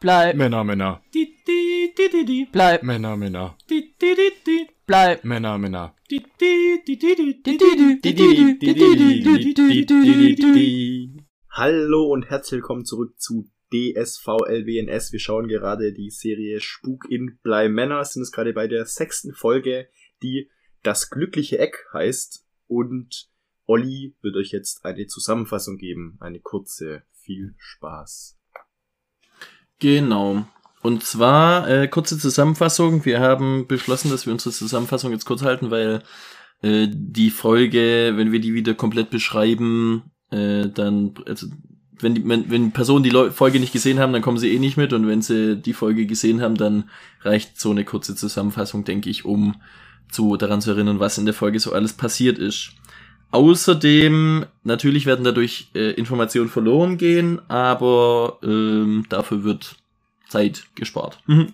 [0.00, 0.34] Bleib.
[0.34, 1.02] Männer, Männer.
[1.12, 2.48] Di, di, di, di, di.
[2.50, 2.82] Bleib.
[2.82, 3.54] Männer, Männer.
[3.68, 4.66] Di, di, di, di.
[4.86, 5.24] Bleib.
[5.24, 5.94] Männer, Männer.
[11.50, 15.12] Hallo und herzlich willkommen zurück zu DSVLWNS.
[15.12, 19.34] Wir schauen gerade die Serie Spuk in Blei Männer, sind es gerade bei der sechsten
[19.34, 19.90] Folge,
[20.22, 20.48] die
[20.82, 22.46] Das glückliche Eck heißt.
[22.68, 23.28] Und
[23.66, 27.02] Olli wird euch jetzt eine Zusammenfassung geben, eine kurze.
[27.22, 28.39] Viel Spaß.
[29.80, 30.44] Genau.
[30.82, 33.04] Und zwar, äh, kurze Zusammenfassung.
[33.04, 36.02] Wir haben beschlossen, dass wir unsere Zusammenfassung jetzt kurz halten, weil
[36.62, 41.48] äh, die Folge, wenn wir die wieder komplett beschreiben, äh, dann, also
[41.98, 44.58] wenn die, wenn, wenn Personen die Leu Folge nicht gesehen haben, dann kommen sie eh
[44.58, 46.88] nicht mit und wenn sie die Folge gesehen haben, dann
[47.22, 49.56] reicht so eine kurze Zusammenfassung, denke ich, um
[50.10, 52.72] zu daran zu erinnern, was in der Folge so alles passiert ist.
[53.32, 59.76] Außerdem, natürlich werden dadurch äh, Informationen verloren gehen, aber ähm, dafür wird
[60.28, 61.20] Zeit gespart.
[61.26, 61.52] Mhm.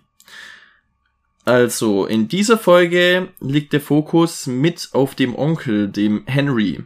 [1.44, 6.82] Also, in dieser Folge liegt der Fokus mit auf dem Onkel, dem Henry.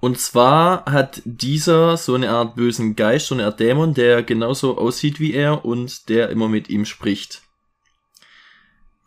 [0.00, 4.76] Und zwar hat dieser so eine Art bösen Geist, so eine Art Dämon, der genauso
[4.76, 7.42] aussieht wie er und der immer mit ihm spricht.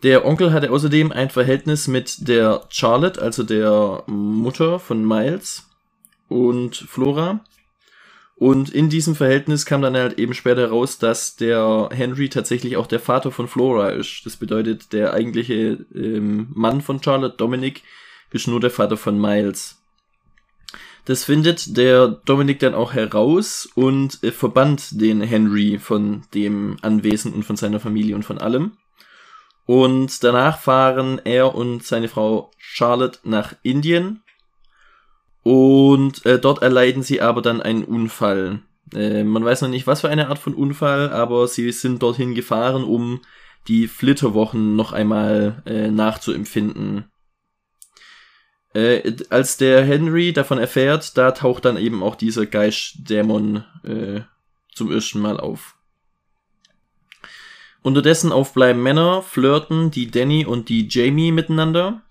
[0.04, 5.68] Der Onkel hatte außerdem ein Verhältnis mit der Charlotte, also der Mutter von Miles
[6.30, 7.44] und Flora.
[8.36, 12.88] Und in diesem Verhältnis kam dann halt eben später raus, dass der Henry tatsächlich auch
[12.88, 14.22] der Vater von Flora ist.
[14.26, 17.84] Das bedeutet, der eigentliche ähm, Mann von Charlotte, Dominic,
[18.32, 19.82] ist nur der Vater von Miles.
[21.04, 27.34] Das findet der Dominic dann auch heraus und äh, verbannt den Henry von dem Anwesen
[27.34, 28.78] und von seiner Familie und von allem.
[29.70, 34.24] Und danach fahren er und seine Frau Charlotte nach Indien.
[35.44, 38.64] Und äh, dort erleiden sie aber dann einen Unfall.
[38.96, 42.34] Äh, man weiß noch nicht, was für eine Art von Unfall, aber sie sind dorthin
[42.34, 43.22] gefahren, um
[43.68, 47.06] die Flitterwochen noch einmal äh, nachzuempfinden.
[48.74, 54.22] Äh, als der Henry davon erfährt, da taucht dann eben auch dieser Geistdämon äh,
[54.74, 55.76] zum ersten Mal auf.
[57.82, 62.02] Unterdessen auf bleiben Männer, flirten die Danny und die Jamie miteinander.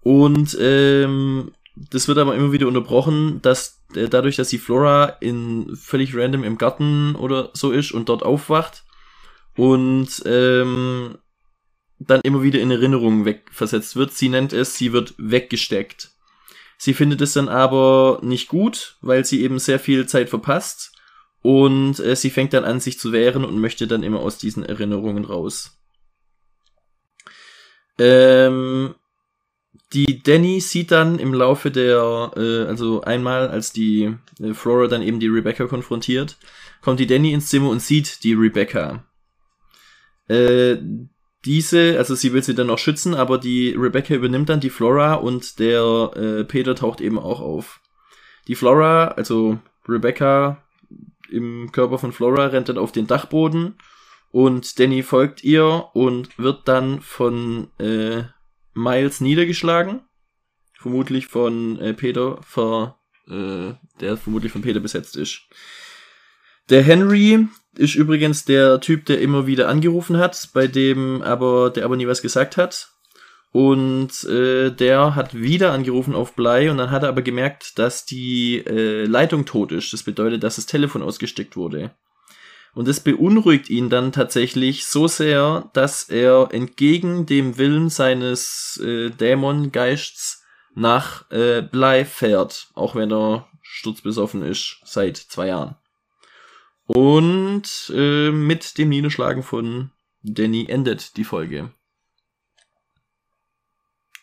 [0.00, 5.74] Und ähm, das wird aber immer wieder unterbrochen, dass äh, dadurch, dass die Flora in
[5.76, 8.84] völlig random im Garten oder so ist und dort aufwacht
[9.56, 11.18] und ähm,
[11.98, 14.12] dann immer wieder in Erinnerungen wegversetzt wird.
[14.12, 16.10] Sie nennt es, sie wird weggesteckt.
[16.78, 20.91] Sie findet es dann aber nicht gut, weil sie eben sehr viel Zeit verpasst
[21.42, 24.64] und äh, sie fängt dann an, sich zu wehren und möchte dann immer aus diesen
[24.64, 25.78] Erinnerungen raus.
[27.98, 28.94] Ähm,
[29.92, 35.02] die Danny sieht dann im Laufe der, äh, also einmal, als die äh, Flora dann
[35.02, 36.38] eben die Rebecca konfrontiert,
[36.80, 39.04] kommt die Danny ins Zimmer und sieht die Rebecca.
[40.28, 40.78] Äh,
[41.44, 45.14] diese, also sie will sie dann auch schützen, aber die Rebecca übernimmt dann die Flora
[45.14, 47.80] und der äh, Peter taucht eben auch auf.
[48.46, 50.62] Die Flora, also Rebecca
[51.32, 53.76] im Körper von Flora, rennt dann auf den Dachboden
[54.30, 58.22] und Danny folgt ihr und wird dann von äh,
[58.74, 60.00] Miles niedergeschlagen.
[60.78, 62.98] Vermutlich von äh, Peter, ver,
[63.28, 65.42] äh, der vermutlich von Peter besetzt ist.
[66.70, 71.84] Der Henry ist übrigens der Typ, der immer wieder angerufen hat, bei dem aber, der
[71.84, 72.92] aber nie was gesagt hat.
[73.52, 78.06] Und äh, der hat wieder angerufen auf Blei und dann hat er aber gemerkt, dass
[78.06, 79.92] die äh, Leitung tot ist.
[79.92, 81.90] Das bedeutet, dass das Telefon ausgesteckt wurde.
[82.74, 89.10] Und das beunruhigt ihn dann tatsächlich so sehr, dass er entgegen dem Willen seines äh,
[89.10, 90.42] Dämongeists
[90.74, 95.76] nach äh, Blei fährt, auch wenn er sturzbesoffen ist seit zwei Jahren.
[96.86, 99.90] Und äh, mit dem Niederschlagen von
[100.22, 101.70] Danny endet die Folge.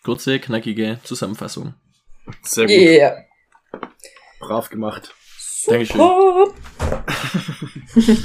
[0.04, 1.74] Kurze, knackige Zusammenfassung.
[2.44, 2.76] Sehr gut.
[2.76, 3.18] Yeah.
[4.40, 5.14] Brav gemacht.
[5.68, 5.98] Dankeschön.
[5.98, 6.54] Super.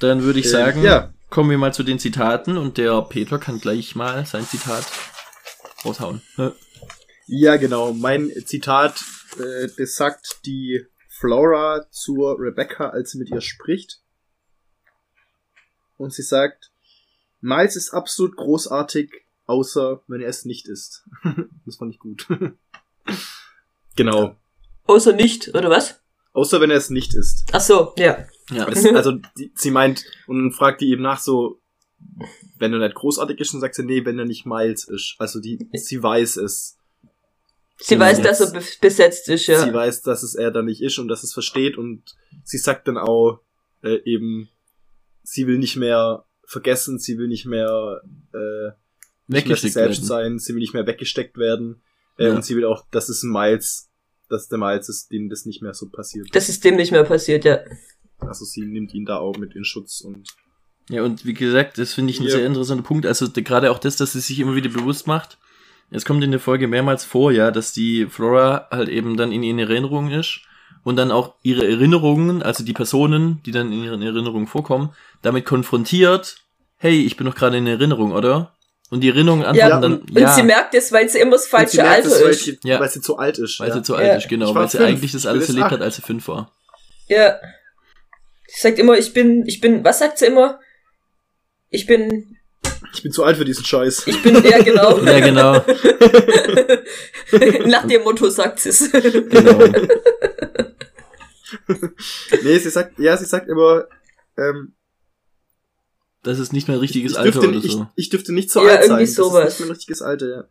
[0.00, 1.12] Dann würde ich Äh, sagen, ja.
[1.28, 4.86] kommen wir mal zu den Zitaten und der Peter kann gleich mal sein Zitat
[5.84, 6.22] raushauen.
[6.36, 6.52] Ja.
[7.26, 7.92] Ja, genau.
[7.92, 9.00] Mein Zitat,
[9.38, 14.00] äh, das sagt die Flora zur Rebecca, als sie mit ihr spricht.
[15.96, 16.70] Und sie sagt,
[17.40, 19.12] Miles ist absolut großartig,
[19.50, 21.04] außer wenn er es nicht ist.
[21.66, 22.26] das fand ich gut.
[23.96, 24.36] genau.
[24.86, 26.00] Außer nicht, oder was?
[26.32, 27.44] Außer wenn er es nicht ist.
[27.52, 28.24] Ach so, ja.
[28.50, 28.68] Ja.
[28.68, 31.60] Es, also die, sie meint und fragt die eben nach so,
[32.58, 35.16] wenn er nicht großartig ist, dann sagt sie, nee, wenn er nicht Miles ist.
[35.18, 36.76] Also die, sie weiß es.
[37.78, 38.06] Sie Genau.
[38.06, 39.64] weiß, dass er be besetzt ist, ja.
[39.64, 42.02] Sie weiß, dass es er da nicht ist und dass es versteht und
[42.44, 43.40] sie sagt dann auch
[43.82, 44.50] äh, eben,
[45.22, 48.02] sie will nicht mehr vergessen, sie will nicht mehr,
[48.34, 48.72] äh,
[49.30, 50.32] nicht mehr sich Weggesteckt selbst werden.
[50.32, 51.82] sein, sie will nicht mehr weggesteckt werden.
[52.18, 52.34] Äh, Ja.
[52.34, 53.88] Und sie will auch, dass es ein Miles,
[54.28, 56.28] dass der Miles ist, dem das nicht mehr so passiert.
[56.32, 57.58] Das ist dem nicht mehr passiert, ja.
[58.18, 60.28] Also sie nimmt ihn da auch mit in Schutz und
[60.90, 62.32] Ja, und wie gesagt, das finde ich ein Ja.
[62.32, 63.06] sehr interessanter Punkt.
[63.06, 65.38] Also gerade auch das, dass sie sich immer wieder bewusst macht.
[65.92, 69.42] Es kommt in der Folge mehrmals vor, ja, dass die Flora halt eben dann in
[69.42, 70.40] ihren Erinnerungen ist
[70.84, 74.90] und dann auch ihre Erinnerungen, also die Personen, die dann in ihren Erinnerungen vorkommen,
[75.22, 76.44] damit konfrontiert,
[76.76, 78.54] hey, ich bin doch gerade in Erinnerung, oder?
[78.90, 81.46] Und die Erinnerungen antworten Ja, dann, Und ja, sie merkt es, weil sie immer das
[81.46, 82.44] falsche merkt Alter es, weil ist.
[82.44, 82.80] sie, Ja.
[82.80, 83.60] weil sie zu alt ist.
[83.60, 83.74] weil ja.
[83.74, 84.14] sie zu alt Ja.
[84.16, 85.72] ist, genau, weil sie fünf, eigentlich das alles erlebt acht.
[85.72, 86.50] hat, als sie fünf war.
[87.06, 87.38] Ja.
[88.48, 90.58] Sie sagt immer, ich bin, ich bin, was sagt sie immer?
[91.68, 92.36] Ich bin,
[92.92, 94.08] Ich bin zu alt für diesen Scheiß.
[94.08, 94.98] ich bin, ja genau.
[94.98, 95.52] Ja, genau,
[97.68, 98.90] Nach dem Motto sagt sie es.
[98.90, 99.58] genau.
[102.42, 103.84] nee, sie sagt, ja, sie sagt immer,
[104.36, 104.74] ähm,
[106.22, 107.86] Das ist nicht mehr ein richtiges ich, Alter dürfte, oder ich, so.
[107.96, 108.90] ich dürfte nicht so Ja, alt sein.
[108.90, 109.44] irgendwie Das sowas.
[109.48, 110.44] ist nicht mein richtiges Alter, ja.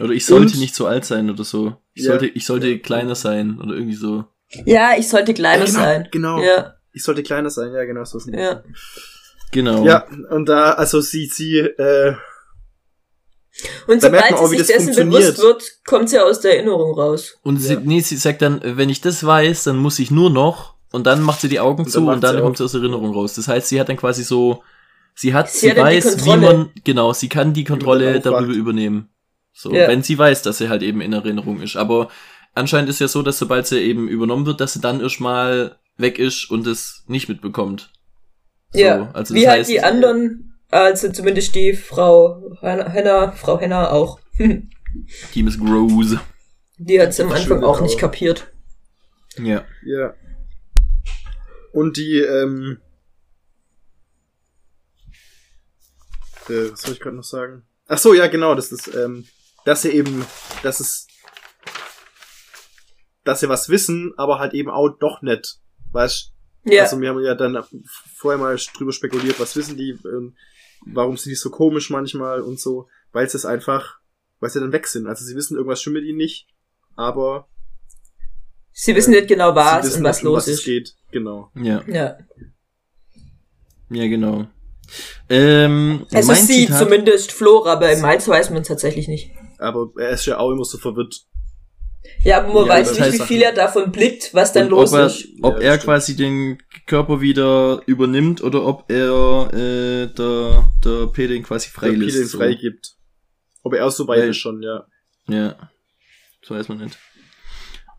[0.00, 1.76] Oder ich sollte Und- nicht so alt sein oder so.
[1.94, 2.12] Ich Ja.
[2.12, 4.24] sollte, ich sollte kleiner sein oder irgendwie so.
[4.64, 6.08] Ja, ich sollte kleiner Ja, genau, sein.
[6.12, 6.42] genau.
[6.42, 8.34] Ja, Ich sollte kleiner sein, ja, genau so ist es.
[8.34, 8.62] ja.
[9.50, 9.84] Genau.
[9.84, 12.14] Ja, und da, also sie, sie, äh,
[13.86, 15.20] Und sobald auch, sie wie sich das dessen funktioniert.
[15.36, 17.38] bewusst wird, kommt sie aus der Erinnerung raus.
[17.42, 17.80] Und sie, Ja.
[17.80, 21.20] nee, sie sagt dann, wenn ich das weiß, dann muss ich nur noch und dann
[21.22, 23.34] macht sie die Augen Und zu und dann sie kommt sie aus der Erinnerung raus.
[23.34, 24.62] Das heißt, sie hat dann quasi so,
[25.14, 29.08] sie hat, Sie sie, hat weiß, wie man, genau, sie kann die Kontrolle darüber übernehmen.
[29.52, 29.88] So, Ja.
[29.88, 31.76] wenn sie weiß, dass sie halt eben in Erinnerung ist.
[31.76, 32.08] Aber
[32.54, 36.18] anscheinend ist ja so, dass sobald sie eben übernommen wird, dass sie dann erstmal weg
[36.18, 37.92] ist und es nicht mitbekommt.
[38.72, 43.60] So, ja, also wie das halt heißt, die anderen, also zumindest die Frau Henna, Frau
[43.60, 44.18] Henna auch.
[45.34, 46.20] Die Miss Rose.
[46.78, 47.80] Die hat's am Das Anfang auch.
[47.80, 48.52] nicht kapiert.
[49.38, 49.64] Ja.
[49.86, 50.14] ja.
[51.72, 52.78] Und die, ähm,
[56.48, 57.64] äh, was soll ich gerade noch sagen?
[57.88, 59.26] Ach so, ja, genau, das ist, ähm,
[59.64, 60.24] dass sie eben,
[60.62, 61.06] dass es,
[63.24, 65.58] dass sie was wissen, aber halt eben auch doch nicht,
[65.92, 66.32] weißt
[66.64, 67.62] Ja, Also wir haben ja dann
[68.16, 70.36] vorher mal drüber spekuliert, was wissen die, ähm,
[70.86, 73.98] warum sind die so komisch manchmal und so, weil sie es einfach,
[74.40, 75.06] weil sie dann weg sind.
[75.06, 76.48] Also sie wissen, irgendwas stimmt mit ihnen nicht,
[76.96, 77.48] aber
[78.72, 80.64] sie wissen nicht genau sie was wissen, und was um los es ist.
[80.64, 80.96] geht.
[81.10, 81.50] Genau.
[81.54, 81.82] Ja.
[81.86, 82.18] Ja.
[83.90, 84.46] Ja, genau.
[85.28, 89.30] Ähm, Also mein sie Zitat- zumindest Flora, bei Miles weiß man tatsächlich nicht.
[89.58, 91.14] Aber er ist ja auch immer so verwirrt.
[92.24, 94.92] Ja, aber man Ja, weiß nicht, wie viel er davon blickt, was dann Und los
[94.92, 95.28] ob er, ist.
[95.42, 95.84] ob Ja, er stimmt.
[95.84, 101.80] quasi den Körper wieder übernimmt oder ob er äh, der, der P den quasi Der
[101.80, 102.30] Peter ihn freilässt.
[102.30, 102.38] so.
[102.38, 102.94] freigibt.
[103.62, 104.84] Ob er auch so weit Weil- ist schon, ja.
[105.28, 105.70] Ja,
[106.40, 106.98] das weiß man nicht.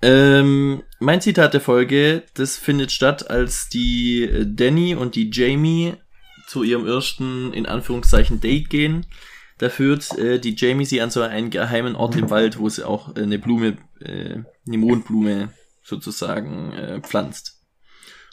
[0.02, 5.94] Ähm, mein Zitat der Folge, das findet statt, als die äh, Danny und die Jamie
[6.54, 9.08] zu ihrem ersten, in Anführungszeichen, Date gehen.
[9.58, 12.88] Da führt äh, die Jamie sie an so einen geheimen Ort im Wald, wo sie
[12.88, 15.50] auch äh, eine Blume, äh, eine Mondblume
[15.82, 17.60] sozusagen äh, pflanzt.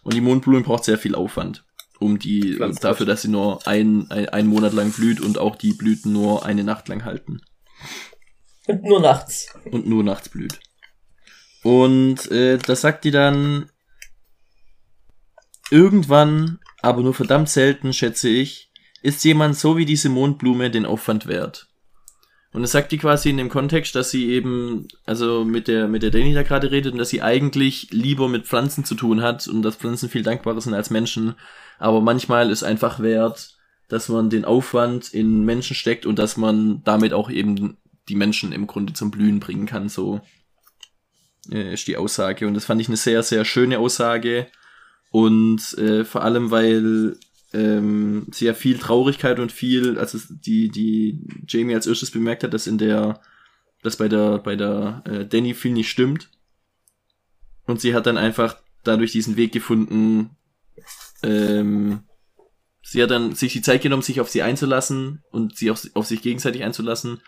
[0.02, 1.64] Und die Mondblume braucht sehr viel Aufwand,
[1.98, 5.56] um die, Pflanzt dafür, dass sie nur ein, ein, einen Monat lang blüht und auch
[5.56, 7.40] die Blüten nur eine Nacht lang halten
[8.66, 9.46] Und nur nachts.
[9.70, 10.60] und nur nachts blüht.
[11.62, 13.70] Und äh, das sagt die dann
[15.70, 18.70] irgendwann, aber nur verdammt selten, schätze ich,
[19.02, 21.68] ist jemand so wie diese Mondblume den Aufwand wert.
[22.52, 26.02] Und das sagt die quasi in dem Kontext, dass sie eben, also mit der, mit
[26.02, 29.46] der Danny da gerade redet und dass sie eigentlich lieber mit Pflanzen zu tun hat
[29.46, 31.36] und dass Pflanzen viel dankbarer sind als Menschen.
[31.78, 33.56] Aber manchmal ist einfach wert,
[33.88, 37.76] dass man den Aufwand in Menschen steckt und dass man damit auch eben
[38.08, 40.20] die Menschen im Grunde zum Blühen bringen kann, so
[41.50, 42.48] äh, ist die Aussage.
[42.48, 44.48] Und das fand ich eine sehr, sehr schöne Aussage.
[45.10, 47.16] Und äh, vor allem, weil
[47.52, 52.54] ähm, sie ja viel Traurigkeit und viel, also die, die Jamie als erstes bemerkt hat,
[52.54, 53.20] dass in der,
[53.82, 56.30] dass bei der, bei der äh, Danny viel nicht stimmt.
[57.66, 60.30] Und sie hat dann einfach dadurch diesen Weg gefunden,
[61.22, 62.04] ähm,
[62.82, 66.06] sie hat dann sich die Zeit genommen, sich auf sie einzulassen und sie auf, auf
[66.06, 67.20] sich gegenseitig einzulassen.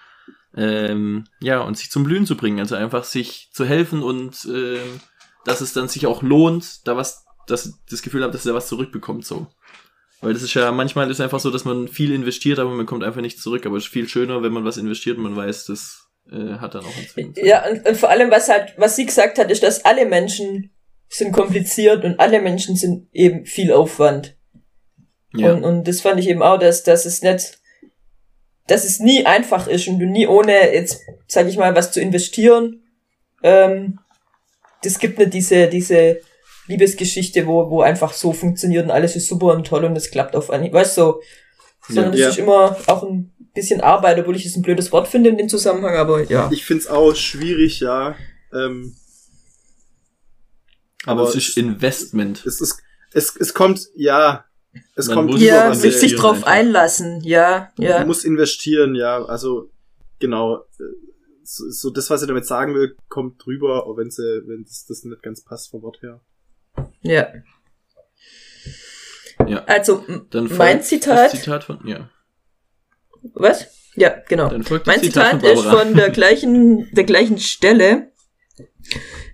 [0.54, 2.60] Ähm, ja, und sich zum Blühen zu bringen.
[2.60, 5.00] Also einfach sich zu helfen und ähm,
[5.44, 8.68] dass es dann sich auch lohnt, da was, dass das Gefühl hat, dass er was
[8.68, 9.46] zurückbekommt, so.
[10.22, 13.02] Weil das ist ja, manchmal ist einfach so, dass man viel investiert, aber man kommt
[13.02, 13.66] einfach nichts zurück.
[13.66, 16.76] Aber es ist viel schöner, wenn man was investiert und man weiß, das äh, hat
[16.76, 17.44] dann auch einen Zweck.
[17.44, 20.70] Ja, und, und vor allem, was halt, was sie gesagt hat, ist, dass alle Menschen
[21.08, 24.36] sind kompliziert und alle Menschen sind eben viel Aufwand.
[25.34, 25.52] Ja.
[25.52, 27.58] Und, und das fand ich eben auch, dass, dass es nicht,
[28.68, 32.00] dass es nie einfach ist und du nie ohne jetzt, sag ich mal, was zu
[32.00, 32.84] investieren,
[33.42, 33.98] ähm,
[34.84, 36.20] das gibt nicht diese, diese
[36.66, 40.36] Liebesgeschichte, wo, wo einfach so funktioniert und alles ist super und toll und es klappt
[40.36, 40.72] auf Anhieb.
[40.72, 41.20] Weißt du, so,
[41.88, 42.26] sondern Ja.
[42.26, 45.36] das ist immer auch ein bisschen Arbeit, obwohl ich es ein blödes Wort finde in
[45.38, 46.48] dem Zusammenhang, aber ja.
[46.52, 48.14] Ich find's auch schwierig, ja.
[48.52, 48.94] Ähm,
[51.04, 52.44] Aber aber es ist Investment.
[52.46, 52.80] es ist,
[53.12, 54.44] es, es kommt, ja,
[54.94, 56.50] es Man kommt Ja, sich, sich drauf einfach.
[56.50, 58.04] einlassen, ja, Man ja.
[58.04, 59.22] muss investieren, ja.
[59.24, 59.70] Also,
[60.18, 60.58] genau.
[60.78, 60.84] äh,
[61.44, 64.86] So, so das, was ich damit sagen will, kommt drüber, auch wenn sie, wenn das,
[64.88, 66.20] das nicht ganz passt vom Wort her.
[67.02, 67.28] Ja.
[69.46, 69.64] Ja.
[69.64, 72.10] Also, Dann mein Zitat, Zitat von, ja.
[73.34, 73.66] was?
[73.94, 74.48] Ja, genau.
[74.50, 75.84] Mein Zitat, Zitat ist Barbara.
[75.84, 78.12] von der gleichen, der gleichen Stelle.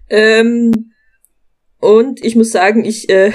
[0.08, 0.92] Ähm,
[1.78, 3.32] und ich muss sagen, ich äh,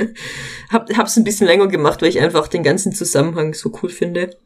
[0.70, 4.36] hab, hab's ein bisschen länger gemacht, weil ich einfach den ganzen Zusammenhang so cool finde.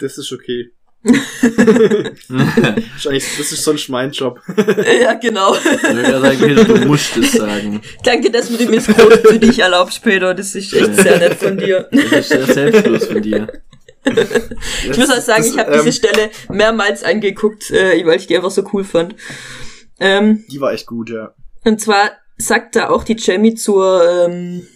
[0.00, 0.72] Das ist okay.
[2.28, 4.40] Wahrscheinlich, das ist sonst mein Job.
[5.00, 5.54] ja, genau.
[5.54, 7.80] Ich würde gerade sagen, Peter, du musst es sagen.
[8.02, 10.34] Danke, dass du dir das Code für dich erlaubst, Peter.
[10.34, 11.88] Das ist echt sehr nett von dir.
[11.92, 13.46] Das ist sehr selbstlos von dir.
[14.90, 18.26] Ich muss auch sagen, Das, ich habe ähm, diese Stelle mehrmals angeguckt, äh, weil ich
[18.26, 19.14] die einfach so cool fand.
[19.98, 21.34] Ähm, Die war echt gut, ja.
[21.64, 24.66] Und zwar sagt da auch die Jamie zur, ähm,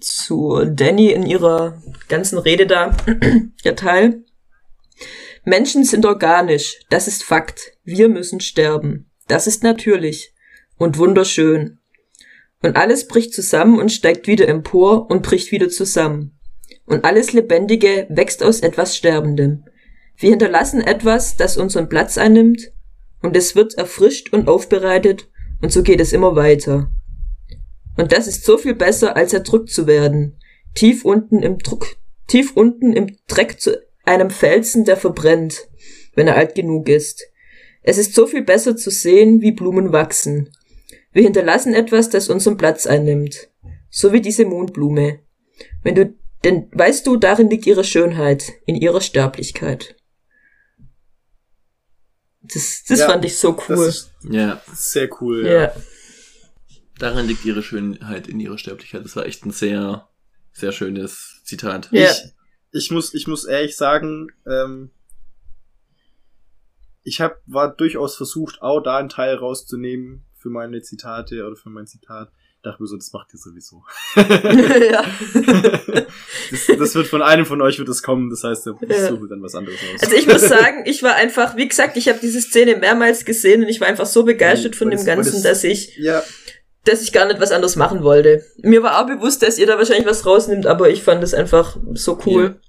[0.00, 2.96] zur Danny in ihrer ganzen Rede da,
[3.64, 4.24] der Teil.
[5.44, 7.72] Menschen sind organisch, das ist Fakt.
[7.84, 9.10] Wir müssen sterben.
[9.26, 10.34] Das ist natürlich
[10.76, 11.78] und wunderschön.
[12.62, 16.38] Und alles bricht zusammen und steigt wieder empor und bricht wieder zusammen.
[16.84, 19.64] Und alles Lebendige wächst aus etwas Sterbendem.
[20.16, 22.72] Wir hinterlassen etwas, das unseren Platz einnimmt,
[23.22, 25.28] und es wird erfrischt und aufbereitet,
[25.62, 26.90] und so geht es immer weiter.
[27.96, 30.38] Und das ist so viel besser, als erdrückt zu werden.
[30.74, 35.68] Tief unten im Druck, tief unten im Dreck zu einem Felsen, der verbrennt,
[36.14, 37.24] wenn er alt genug ist.
[37.82, 40.52] Es ist so viel besser zu sehen, wie Blumen wachsen.
[41.12, 43.48] Wir hinterlassen etwas, das unseren Platz einnimmt.
[43.88, 45.20] So wie diese Mondblume.
[45.82, 46.14] Wenn du,
[46.44, 49.96] denn weißt du, darin liegt ihre Schönheit, in ihrer Sterblichkeit.
[52.42, 53.86] Das, das Ja, fand ich so cool.
[53.86, 55.62] Das ist Ja, sehr cool, ja.
[55.62, 55.72] ja.
[56.98, 59.04] darin liegt ihre Schönheit in ihrer Sterblichkeit.
[59.04, 60.08] Das war echt ein sehr,
[60.52, 61.88] sehr schönes Zitat.
[61.92, 62.10] Ja.
[62.10, 62.32] Ich,
[62.72, 64.90] ich muss, ich muss ehrlich sagen, ähm,
[67.02, 71.70] ich hab, war durchaus versucht, auch da einen Teil rauszunehmen für meine Zitate oder für
[71.70, 72.30] mein Zitat.
[72.62, 73.82] Dachte mir so, das macht ihr sowieso.
[74.16, 75.02] ja.
[76.50, 79.08] das, das wird von einem von euch wird das kommen, das heißt, ich Ja.
[79.08, 80.02] suche dann was anderes aus.
[80.02, 83.62] Also ich muss sagen, ich war einfach, wie gesagt, ich habe diese Szene mehrmals gesehen
[83.62, 85.96] und ich war einfach so begeistert von Weil dem es- weil Ganzen, es- dass ich,
[85.96, 86.22] ja,
[86.90, 88.44] dass ich gar nicht was anderes machen wollte.
[88.62, 91.76] Mir war auch bewusst, dass ihr da wahrscheinlich was rausnimmt, aber ich fand es einfach
[91.94, 92.60] so cool.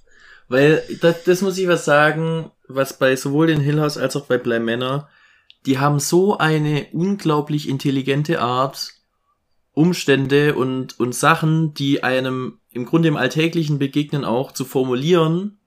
[0.47, 4.25] Weil, das, das muss ich was sagen, was bei sowohl den Hill House als auch
[4.25, 5.09] bei Bly Manor,
[5.65, 8.93] die haben so eine unglaublich intelligente Art,
[9.73, 15.60] Umstände und, und Sachen, die einem im Grunde im Alltäglichen begegnen, auch zu formulieren,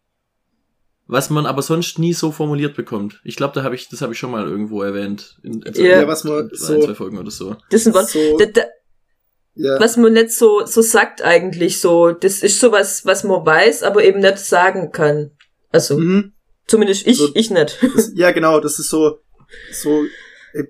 [1.07, 3.21] was man aber sonst nie so formuliert bekommt.
[3.25, 5.39] Ich glaube, da habe ich, das habe ich schon mal irgendwo erwähnt.
[5.43, 6.01] In, in Ja.
[6.01, 7.57] Ja, was man in so- ein, zwei Folgen oder so.
[7.71, 8.63] Das sind was, so, da, da,
[9.55, 12.13] ja, was man nicht so, so sagt eigentlich so.
[12.13, 15.31] Das ist sowas, was man weiß, aber eben nicht sagen kann.
[15.71, 16.33] Also, mhm.
[16.67, 17.79] zumindest ich, So- ich nicht.
[17.95, 19.19] das, ja, genau, das ist so,
[19.73, 20.05] so,
[20.55, 20.65] äh,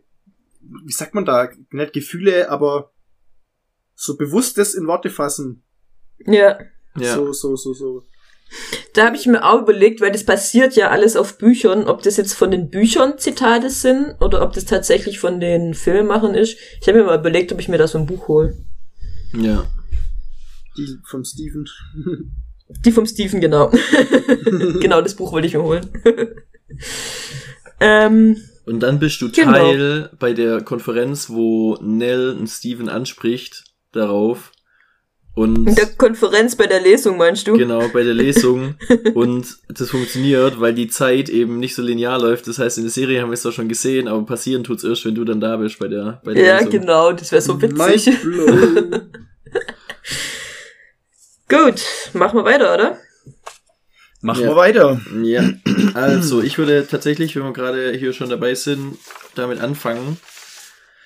[0.84, 2.92] wie sagt man da, nicht Gefühle, aber
[3.94, 5.62] so bewusstes in Worte fassen.
[6.26, 6.58] ja.
[6.96, 7.14] Ja.
[7.16, 8.04] So, so, so, so.
[8.92, 12.16] Da habe ich mir auch überlegt, weil das basiert ja alles auf Büchern, ob das
[12.16, 16.56] jetzt von den Büchern Zitate sind oder ob das tatsächlich von den Filmemachern ist.
[16.80, 18.56] Ich habe mir mal überlegt, ob ich mir da so ein Buch hole.
[19.36, 19.66] ja.
[20.76, 21.64] Die vom Steven.
[22.84, 23.70] Die vom Stephen, genau.
[24.80, 25.88] genau, das Buch wollte ich mir holen.
[27.80, 28.36] ähm,
[28.66, 29.52] Und dann bist du Genau.
[29.52, 34.50] Teil bei der Konferenz, wo Nell und Steven anspricht darauf.
[35.36, 37.56] Und in der Konferenz bei der Lesung, meinst du?
[37.56, 38.76] genau bei der Lesung.
[39.14, 42.46] und das funktioniert, weil die Zeit eben nicht so linear läuft.
[42.46, 45.04] Das heißt, in der Serie haben wir es doch schon gesehen, aber passieren tut's erst,
[45.04, 46.70] wenn du dann da bist bei der, bei der Ja, Lesung.
[46.70, 48.16] genau, das wäre so witzig.
[51.48, 51.82] Gut,
[52.14, 52.98] machen wir weiter, oder?
[54.22, 54.50] Machen Ja.
[54.50, 55.00] wir weiter.
[55.22, 55.50] Ja,
[55.94, 58.96] also ich würde tatsächlich, wenn wir gerade hier schon dabei sind,
[59.34, 60.16] damit anfangen.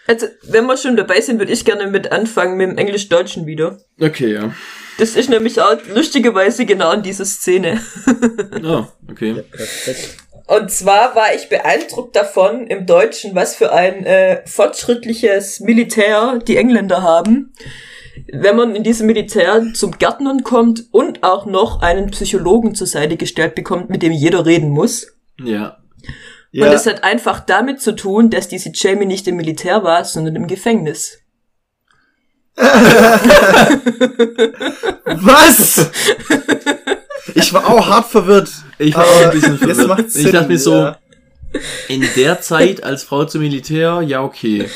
[0.09, 3.79] Also, wenn wir schon dabei sind, würde ich gerne mit anfangen mit dem Englisch-Deutschen wieder.
[4.01, 4.55] Okay, ja.
[4.97, 7.81] Das ist nämlich auch lustigerweise genau in dieser Szene.
[8.65, 9.45] Oh, okay.
[10.47, 16.57] Und zwar war ich beeindruckt davon im Deutschen, was für ein äh, fortschrittliches Militär die
[16.57, 17.53] Engländer haben.
[18.33, 23.19] Wenn man in diesem Militär zum Gärtnern kommt und auch noch einen Psychologen zur Seite
[23.19, 25.19] gestellt bekommt, mit dem jeder reden muss.
[25.45, 25.77] Ja.
[26.51, 30.05] Ja, Und das hat einfach damit zu tun, dass diese Jamie nicht im Militär war,
[30.05, 31.19] sondern im Gefängnis.
[35.05, 35.91] Was?
[37.35, 38.51] Ich war auch hart verwirrt.
[38.79, 39.89] Ich war auch ein bisschen jetzt verwirrt.
[39.89, 40.99] macht's Ich Sinn, dachte mir so, ja.
[41.89, 44.69] in der Zeit als Frau zum Militär, ja okay.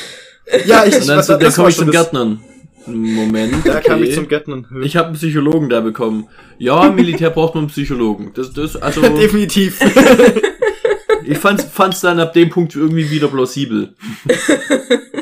[0.66, 2.44] Ja, ich, Und dann, so, dann komme ich zum Gärtnern.
[2.86, 4.16] Moment, Da kam ich okay.
[4.16, 4.66] zum Gärtnern.
[4.82, 6.28] Ich habe einen Psychologen da bekommen.
[6.58, 8.32] Ja, im Militär braucht man einen Psychologen.
[8.34, 9.78] Das, das, also, Definitiv.
[11.24, 13.94] ich fand's, fand's dann ab dem Punkt irgendwie wieder plausibel.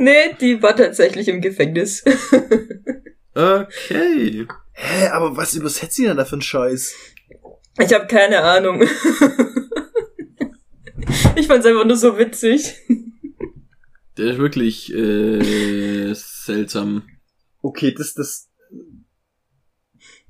[0.00, 2.02] Nee, die war tatsächlich im Gefängnis.
[3.32, 4.46] Okay.
[4.72, 6.94] Hä, aber was übersetzt sie denn da für einen Scheiß?
[7.78, 8.82] Ich habe keine Ahnung.
[11.36, 12.74] Ich fand's einfach nur so witzig.
[14.16, 17.04] Der ist wirklich äh, seltsam.
[17.62, 18.48] Okay, das, das,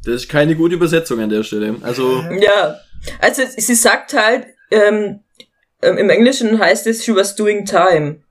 [0.04, 1.76] Das ist keine gute Übersetzung an der Stelle.
[1.82, 2.78] Also, Ja,
[3.20, 5.20] also sie sagt halt, ähm,
[5.82, 8.22] ähm, im Englischen heißt es, she was doing time.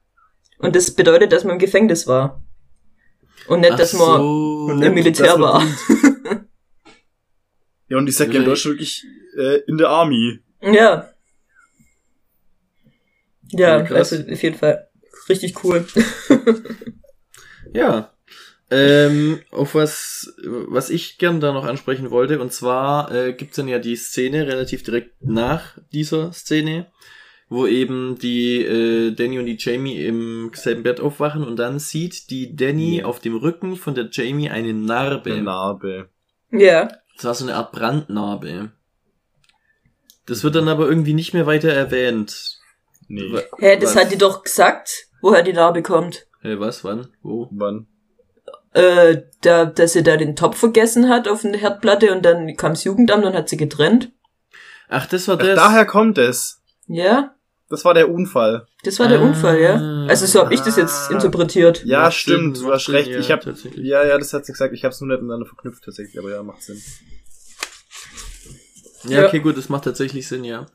[0.59, 2.43] Und das bedeutet, dass man im Gefängnis war.
[3.47, 4.69] Und nicht, ach dass man so.
[4.81, 5.63] im Militär war.
[7.87, 8.47] ja, und ich sag ja in Ja.
[8.47, 9.05] Deutschland wirklich
[9.37, 10.39] äh, in der Army.
[10.61, 11.09] Ja.
[13.51, 14.89] Ja, also auf jeden Fall.
[15.27, 15.87] Richtig cool.
[17.73, 18.11] Ja.
[18.71, 23.67] Ähm, auf was, was ich gern da noch ansprechen wollte, und zwar äh, gibt's dann
[23.67, 26.85] ja die Szene relativ direkt nach dieser Szene,
[27.49, 32.29] wo eben die äh, Danny und die Jamie im selben Bett aufwachen und dann sieht
[32.29, 33.05] die Danny Ja.
[33.05, 35.33] auf dem Rücken von der Jamie eine Narbe.
[35.33, 36.09] Eine Narbe.
[36.51, 36.89] Ja.
[37.15, 38.71] Das war so eine Art Brandnarbe.
[40.27, 42.59] Das wird dann aber irgendwie nicht mehr weiter erwähnt.
[43.07, 43.33] Nee.
[43.57, 44.03] Hä, das was?
[44.03, 46.27] hat die doch gesagt, woher die Narbe kommt.
[46.41, 46.83] Hä, was?
[46.83, 47.07] Wann?
[47.23, 47.49] Wo?
[47.51, 47.87] Wann?
[48.73, 52.83] Äh, da, dass sie da den Topf vergessen hat auf eine Herdplatte und dann kam's
[52.83, 54.11] Jugendamt und hat sie getrennt.
[54.89, 55.55] Ach, das war Ach, das.
[55.55, 56.61] daher kommt es.
[56.87, 57.35] Ja,
[57.69, 58.65] Das war der Unfall.
[58.83, 59.23] das war der Ah.
[59.23, 60.05] Unfall, ja.
[60.07, 61.13] Also so habe ich das jetzt Ah.
[61.13, 61.83] interpretiert.
[61.85, 63.09] Ja, Macht stimmt, du hast recht.
[63.09, 63.45] ja, ich hab,
[63.75, 64.73] ja, ja, das hat sie gesagt.
[64.73, 66.81] Ich hab's nur nicht miteinander verknüpft tatsächlich, aber ja, macht Sinn.
[69.05, 69.27] Ja, Ja.
[69.27, 70.65] okay, gut, das macht tatsächlich Sinn, ja.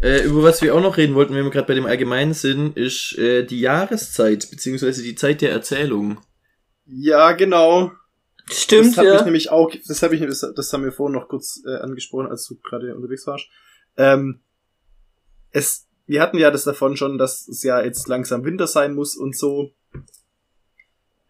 [0.00, 2.76] Äh, über was wir auch noch reden wollten, wenn wir gerade bei dem Allgemeinen sind,
[2.76, 6.18] ist äh, die Jahreszeit, beziehungsweise die Zeit der Erzählung.
[6.86, 7.92] Ja, genau.
[8.50, 9.24] Stimmt, das hat mich ja.
[9.24, 12.46] nämlich auch, das habe ich, das, das haben wir vorhin noch kurz äh, angesprochen, als
[12.46, 13.48] du gerade unterwegs warst.
[13.96, 14.40] Ähm,
[15.50, 19.16] es, wir hatten ja das davon schon, dass es ja jetzt langsam Winter sein muss
[19.16, 19.72] und so,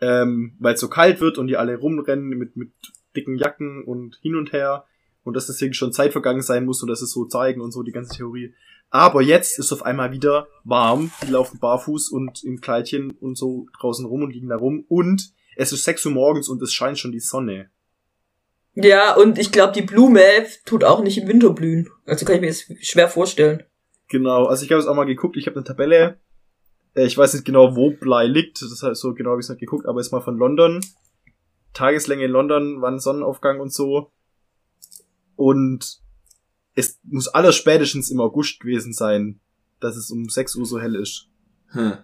[0.01, 2.71] ähm, weil es so kalt wird und die alle rumrennen mit mit
[3.17, 4.85] dicken Jacken und hin und her
[5.29, 7.83] und dass deswegen schon Zeit vergangen sein muss und dass es so zeigen und so
[7.83, 8.55] die ganze Theorie.
[8.91, 13.67] Aber jetzt ist auf einmal wieder warm, die laufen barfuß und in Kleidchen und so
[13.79, 16.99] draußen rum und liegen da rum und es ist 6 Uhr morgens und es scheint
[16.99, 17.71] schon die Sonne.
[18.75, 20.23] Ja, und ich glaube, die Blume
[20.64, 21.91] tut auch nicht im Winter blühen.
[22.07, 23.64] Also kann ich mir das schwer vorstellen.
[24.09, 26.19] Genau, also ich habe es auch mal geguckt, ich habe eine Tabelle,
[26.95, 29.51] äh, ich weiß nicht genau, wo Blei liegt, das heißt so genau habe ich es
[29.51, 30.81] nicht geguckt, aber jetzt mal von London.
[31.75, 34.11] Tageslänge in London, wann Sonnenaufgang und so.
[35.38, 36.01] Und
[36.74, 39.38] es muss allerspätestens im August gewesen sein,
[39.79, 41.29] dass es um 6 Uhr so hell ist.
[41.68, 41.98] Hm.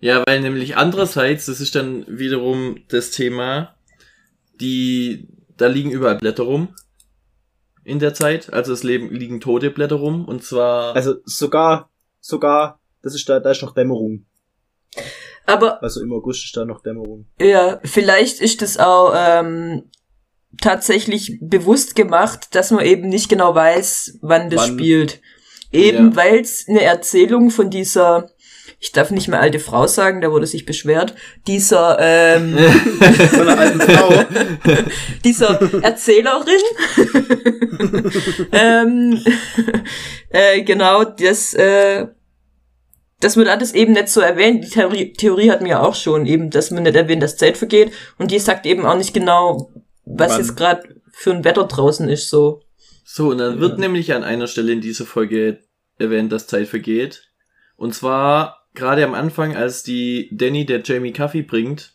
[0.00, 3.74] Ja, weil nämlich andererseits, das ist dann wiederum das Thema,
[4.60, 6.74] die, da liegen überall Blätter rum
[7.84, 11.88] in der Zeit, also es leben, liegen tote Blätter rum und zwar, Also sogar,
[12.20, 14.26] sogar, das ist da, da ist noch Dämmerung.
[15.46, 17.26] Aber Also im August ist da noch Dämmerung.
[17.40, 19.84] ja, vielleicht ist das auch ähm,
[20.60, 24.72] tatsächlich bewusst gemacht, dass man eben nicht genau weiß, wann das Wann?
[24.78, 25.20] spielt.
[25.72, 26.16] Eben Ja.
[26.16, 28.30] weil es eine Erzählung von dieser,
[28.78, 31.14] ich darf nicht mehr alte Frau sagen, da wurde sich beschwert,
[31.46, 32.56] dieser ähm,
[33.30, 34.12] Von einer alten Frau.
[35.24, 36.60] dieser Erzählerin.
[38.52, 39.20] ähm,
[40.28, 42.06] äh, genau, das, äh,
[43.20, 44.64] dass man das eben nicht so erwähnt.
[44.64, 47.92] Die Theorie, Theorie hat mir auch schon eben, dass man nicht erwähnt, dass Zeit vergeht.
[48.18, 49.70] Und die sagt eben auch nicht genau,
[50.04, 50.38] was Wann?
[50.40, 52.62] jetzt gerade für ein Wetter draußen ist, so.
[53.04, 53.78] So, und dann wird Ja.
[53.78, 55.60] nämlich an einer Stelle in dieser Folge
[55.98, 57.30] erwähnt, dass Zeit vergeht.
[57.76, 61.94] Und zwar gerade am Anfang, als die Danny der Jamie Kaffee bringt,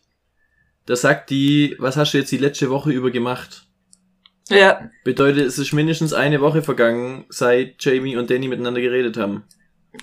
[0.85, 3.63] da sagt die, was hast du jetzt die letzte Woche über gemacht?
[4.49, 9.43] Ja, Bedeutet, es ist mindestens eine Woche vergangen, seit Jamie und Danny miteinander geredet haben.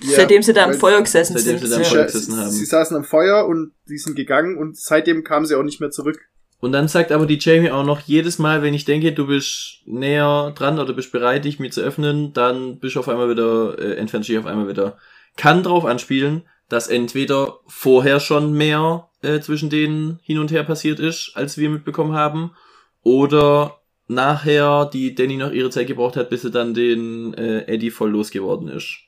[0.03, 1.67] Ja, seitdem sie da am Feuer gesessen seitdem sind.
[1.67, 1.87] sie da am ja.
[1.89, 2.51] Feuer gesessen sie, haben.
[2.51, 5.89] sie saßen am Feuer und die sind gegangen und seitdem kamen sie auch nicht mehr
[5.89, 6.19] zurück.
[6.65, 9.81] Und dann sagt aber die Jamie auch noch, jedes Mal, wenn ich denke, du bist
[9.85, 13.77] näher dran oder bist bereit, dich mir zu öffnen, dann bist du auf einmal wieder,
[13.77, 14.97] äh, entfernst dich auf einmal wieder.
[15.37, 20.99] Kann drauf anspielen, dass entweder vorher schon mehr äh, zwischen denen hin und her passiert
[20.99, 22.55] ist, als wir mitbekommen haben,
[23.03, 27.91] oder nachher die Danny noch ihre Zeit gebraucht hat, bis sie dann den äh, Eddie
[27.91, 29.01] voll losgeworden ist.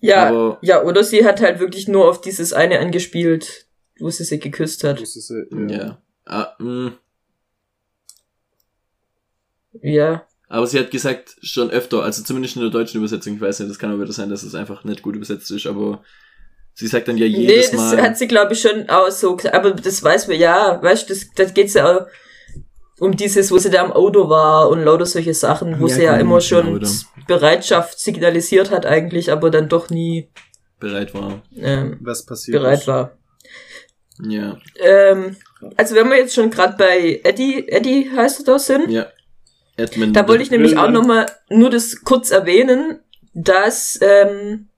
[0.00, 3.66] Ja, Aber- ja, oder sie hat halt wirklich nur auf dieses eine angespielt,
[3.98, 5.00] wo sie sie geküsst hat.
[5.00, 5.98] Das ist, äh, Ja.
[6.26, 6.92] Ah, mh.
[9.82, 10.26] Ja.
[10.48, 13.70] Aber sie hat gesagt, schon öfter, also zumindest in der deutschen Übersetzung, ich weiß nicht,
[13.70, 16.02] das kann auch wieder sein, dass es einfach nicht gut übersetzt ist, aber
[16.74, 18.02] sie sagt dann ja Nee, jedes das Mal.
[18.02, 19.54] hat sie, glaube ich, schon auch so gesagt.
[19.54, 22.06] Aber das weiß man, ja, weißt du, das, das geht's ja auch
[22.98, 26.02] um dieses, wo sie da im Auto war und lauter solche Sachen, wo Ja, sie
[26.04, 26.88] ja genau, immer schon genau, oder?
[27.26, 30.28] Bereitschaft signalisiert hat eigentlich, aber dann doch nie
[30.78, 31.42] bereit war.
[31.56, 32.86] ähm, was passiert bereit ist.
[32.88, 33.16] war.
[34.24, 34.58] Ja.
[34.80, 35.36] Ähm,
[35.76, 39.06] also wenn wir jetzt schon gerade bei Eddie, Eddie heißt er da sind, Ja.
[39.76, 40.14] Edmund.
[40.14, 43.00] da wollte ich nämlich auch nochmal nur das kurz erwähnen,
[43.34, 44.68] dass ähm,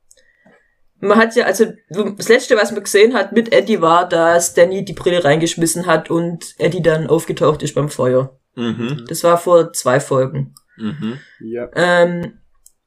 [1.00, 4.84] man hat ja, also das letzte, was man gesehen hat mit Eddie war, dass Danny
[4.84, 8.38] die Brille reingeschmissen hat und Eddie dann aufgetaucht ist beim Feuer.
[8.54, 9.04] Mhm.
[9.08, 10.54] Das war vor zwei Folgen.
[10.76, 11.18] Mhm.
[11.40, 11.68] Ja.
[11.74, 12.38] Ähm,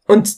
[0.08, 0.34] und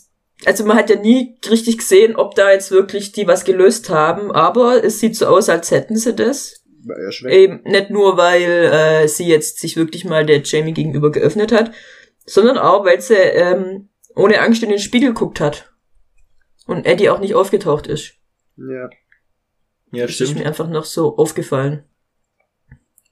[0.45, 4.31] also man hat ja nie richtig gesehen, ob da jetzt wirklich die was gelöst haben,
[4.31, 6.63] aber es sieht so aus, als hätten sie das.
[6.85, 7.35] War er schwächt.
[7.35, 11.71] Eben nicht nur, weil äh, sie jetzt sich wirklich mal der Jamie gegenüber geöffnet hat,
[12.25, 15.71] sondern auch, weil sie ähm, ohne Angst in den Spiegel guckt hat.
[16.65, 18.13] Und Eddie auch nicht aufgetaucht ist.
[18.55, 18.89] Ja.
[19.91, 20.45] Ja, Das ist mir stimmt.
[20.45, 21.83] einfach noch so aufgefallen.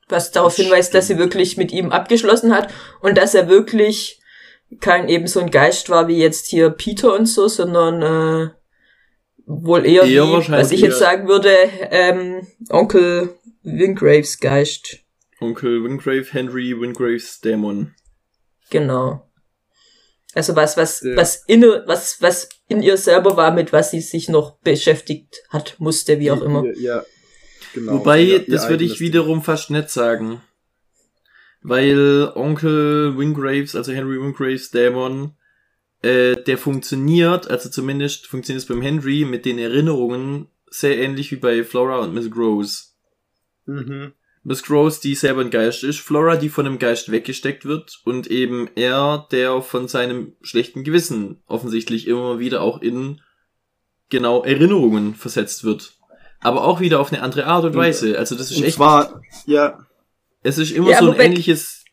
[0.10, 4.22] Was darauf hinweist, dass sie wirklich mit ihm abgeschlossen hat und dass er wirklich
[4.80, 8.49] kein eben so ein Geist war wie jetzt hier Peter und so, sondern äh,
[9.45, 11.53] wohl eher, Eher wie, was ich jetzt sagen würde,
[11.91, 14.99] ähm, Onkel Wingraves Geist.
[15.39, 17.93] Onkel Wingrave, Henry Wingraves Dämon.
[18.69, 19.23] Genau.
[20.34, 21.15] Also was, was, Ja.
[21.15, 25.75] was inne, was, was in ihr selber war, mit was sie sich noch beschäftigt hat,
[25.80, 26.65] musste, wie auch immer.
[26.65, 27.06] Ja, ja.
[27.73, 27.93] Genau.
[27.93, 30.41] Wobei, das würde ich wiederum fast nicht sagen.
[31.62, 35.34] Weil Onkel Wingraves, also Henry Wingraves Dämon,
[36.02, 41.38] äh, der funktioniert, also zumindest funktioniert es beim Henry mit den Erinnerungen sehr ähnlich wie
[41.38, 42.30] bei Flora und Miss.
[42.30, 42.65] Ding.
[43.65, 44.13] Mhm.
[44.43, 48.28] Miss Rose, die selber ein Geist ist, Flora, die von einem Geist weggesteckt wird und
[48.28, 53.20] eben er, der von seinem schlechten Gewissen offensichtlich immer wieder auch in
[54.10, 55.96] genau Erinnerungen versetzt wird.
[56.39, 58.17] Aber auch wieder auf eine andere Art und Und- Weise.
[58.17, 59.86] Also das ist Und echt, zwar, ja,
[60.43, 61.84] es ist immer Ja, so ein ähnliches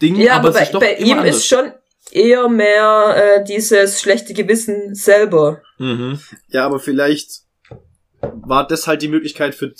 [0.00, 1.36] Ding, Ja, aber aber bei, bei ihm anders.
[1.36, 1.72] ist schon
[2.10, 5.62] eher mehr äh, dieses schlechte Gewissen selber.
[5.78, 6.20] mhm.
[6.48, 7.42] ja, aber vielleicht
[8.20, 9.72] war das halt die Möglichkeit für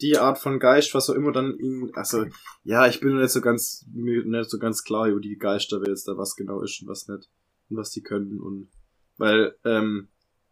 [0.00, 2.26] die Art von Geist, was auch immer dann ihn, also,
[2.62, 6.06] ja, ich bin nicht so ganz, nicht so ganz klar über die Geister, wer jetzt
[6.06, 7.28] da was genau ist und was nicht,
[7.68, 8.68] und was die können und,
[9.16, 10.08] weil, ähm,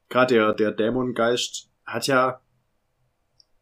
[0.09, 2.41] gerade der, der Dämongeist hat ja,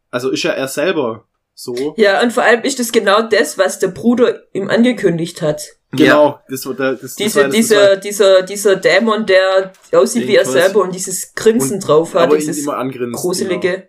[0.09, 1.27] also ist ja er selber
[1.57, 1.95] so.
[1.97, 5.63] Ja, und vor allem ist das genau das, was der Bruder ihm angekündigt hat.
[5.91, 9.71] Genau, das war der, das, das Diese, war, das dieser, war, dieser, dieser Dämon, der
[9.93, 12.99] aussieht wie er selber und dieses Grinsen Und- drauf hat, dieses immer angrinst.
[12.99, 13.17] Genau.
[13.21, 13.87] gruselige.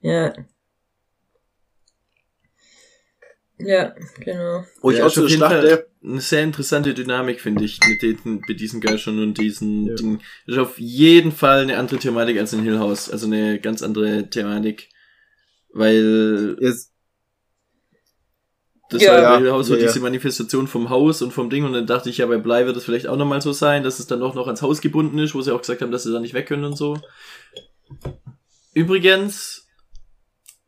[0.00, 0.32] Ja.
[3.58, 4.64] Ja, genau.
[4.80, 7.78] Wo ich Ja, auch ist so auf jeden dachte, eine sehr interessante Dynamik, finde ich,
[7.86, 9.94] mit, den, mit diesen Geistern und diesen Ja.
[9.94, 10.20] Dingen.
[10.46, 13.08] Das ist auf jeden Fall eine andere Thematik als in Hill House.
[13.10, 14.88] Also eine ganz andere Thematik.
[15.76, 16.92] Weil jetzt,
[18.90, 19.12] das Ja.
[19.12, 19.86] war ja so ja, ja.
[19.88, 22.76] diese Manifestation vom Haus und vom Ding und dann dachte ich ja, bei Bly wird
[22.76, 25.34] das vielleicht auch nochmal so sein, dass es dann doch noch ans Haus gebunden ist,
[25.34, 26.96] wo sie auch gesagt haben, dass sie da nicht weg können und so.
[28.72, 29.66] Übrigens,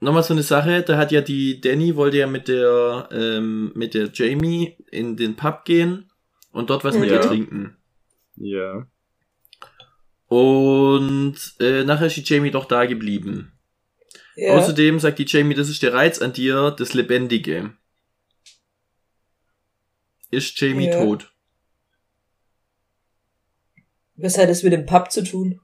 [0.00, 3.94] nochmal so eine Sache, da hat ja die Danny wollte ja mit der, ähm, mit
[3.94, 6.10] der Jamie in den Pub gehen
[6.52, 7.16] und dort was mit Ja.
[7.16, 7.76] ihr trinken.
[8.36, 8.86] ja.
[10.28, 13.52] Und äh, nachher ist die Jamie doch da geblieben.
[14.36, 14.54] Ja.
[14.54, 17.72] Außerdem sagt die Jamie, das ist der Reiz an dir, das Lebendige.
[20.30, 21.02] Ist Jamie Ja.
[21.04, 21.32] tot?
[24.16, 25.60] Was hat das mit dem Pub zu tun?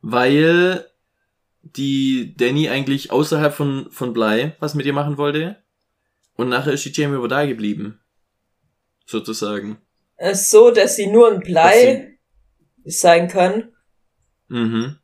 [0.00, 0.86] Weil
[1.62, 5.62] die Danny eigentlich außerhalb von, von Bly was mit ihr machen wollte.
[6.34, 8.00] Und nachher ist die Jamie aber da geblieben.
[9.06, 9.78] Sozusagen.
[10.16, 12.18] Äh, So, dass sie nur ein Blei
[12.84, 13.72] sein kann
[14.48, 14.96] Mhm.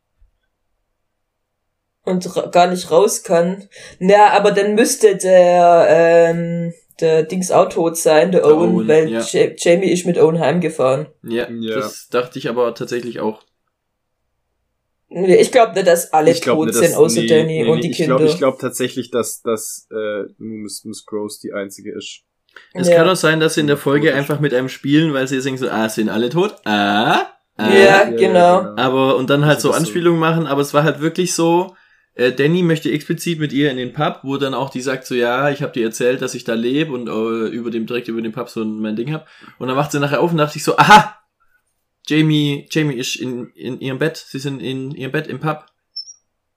[2.07, 3.67] Und gar nicht raus kann.
[3.99, 8.87] Na, aber dann müsste der, ähm, der Dings auch tot sein, der Der Owen, Owen,
[8.87, 9.21] weil ja.
[9.21, 11.07] Ja Jamie ist mit Owen heimgefahren.
[11.23, 11.75] Ja, Ja.
[11.75, 13.41] das dachte ich aber tatsächlich auch.
[15.09, 17.69] Ich glaube nicht, dass alle ich glaube tot nicht, sind, dass, außer nee, Danny nee,
[17.69, 18.17] und nee, die ich Kinder.
[18.17, 22.23] glaube ich glaub tatsächlich, dass, dass äh, nur Miss, Miss Gross die einzige ist.
[22.73, 22.95] Es Ja.
[22.97, 25.45] kann auch sein, dass sie in der Folge einfach mit einem spielen, weil sie jetzt
[25.45, 26.55] denken so, ah, sind alle tot?
[26.65, 27.27] Ah?
[27.55, 27.69] ah.
[27.73, 28.73] Ja, genau.
[28.75, 31.33] Aber, und dann halt Also so das so- Anspielungen machen, aber es war halt wirklich
[31.33, 31.75] so,
[32.17, 35.13] äh, Danny möchte explizit mit ihr in den Pub, wo dann auch die sagt so,
[35.13, 38.21] ja, ich habe dir erzählt, dass ich da lebe und äh, über dem, direkt über
[38.21, 39.27] den Pub so ein, mein Ding hab.
[39.59, 41.19] Und dann macht sie nachher auf und dachte ich so, aha!
[42.07, 44.17] Jamie, Jamie ist in, in ihrem Bett.
[44.17, 45.65] Sie sind in ihrem Bett im Pub.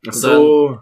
[0.09, 0.79] Ach so.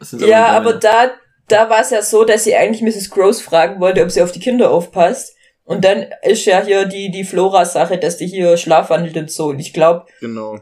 [0.00, 1.12] Sind Ja, aber da,
[1.46, 3.10] da war es ja so, dass sie eigentlich Mrs.
[3.10, 5.36] Gross fragen wollte, ob sie auf die Kinder aufpasst.
[5.62, 9.48] Und dann ist ja hier die, die Flora-Sache, dass die hier schlafwandelt und so.
[9.48, 10.58] Und ich glaube, Genau.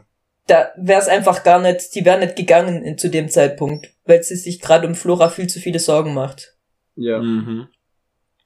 [0.49, 4.23] Da wäre es einfach gar nicht, die wäre nicht gegangen in, zu dem Zeitpunkt, weil
[4.23, 6.55] sie sich gerade um Flora viel zu viele Sorgen macht.
[6.95, 7.67] Ja, Mhm.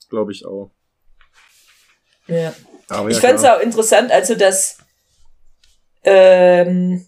[0.09, 0.71] glaube ich auch.
[2.27, 2.53] Ja.
[2.89, 3.57] Aber ich ja, fand's klar.
[3.57, 4.77] auch interessant, also dass,
[6.03, 7.05] ähm,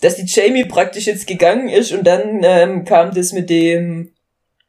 [0.00, 4.12] dass die Jamie praktisch jetzt gegangen ist und dann ähm, kam das mit dem,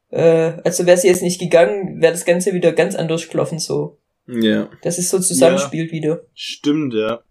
[0.09, 3.97] äh, also wäre sie jetzt nicht gegangen, wäre das Ganze wieder ganz anders gelaufen so.
[4.27, 4.69] Ja.
[4.81, 6.21] Dass es so zusammenspielt wieder.
[6.33, 7.21] Stimmt, ja.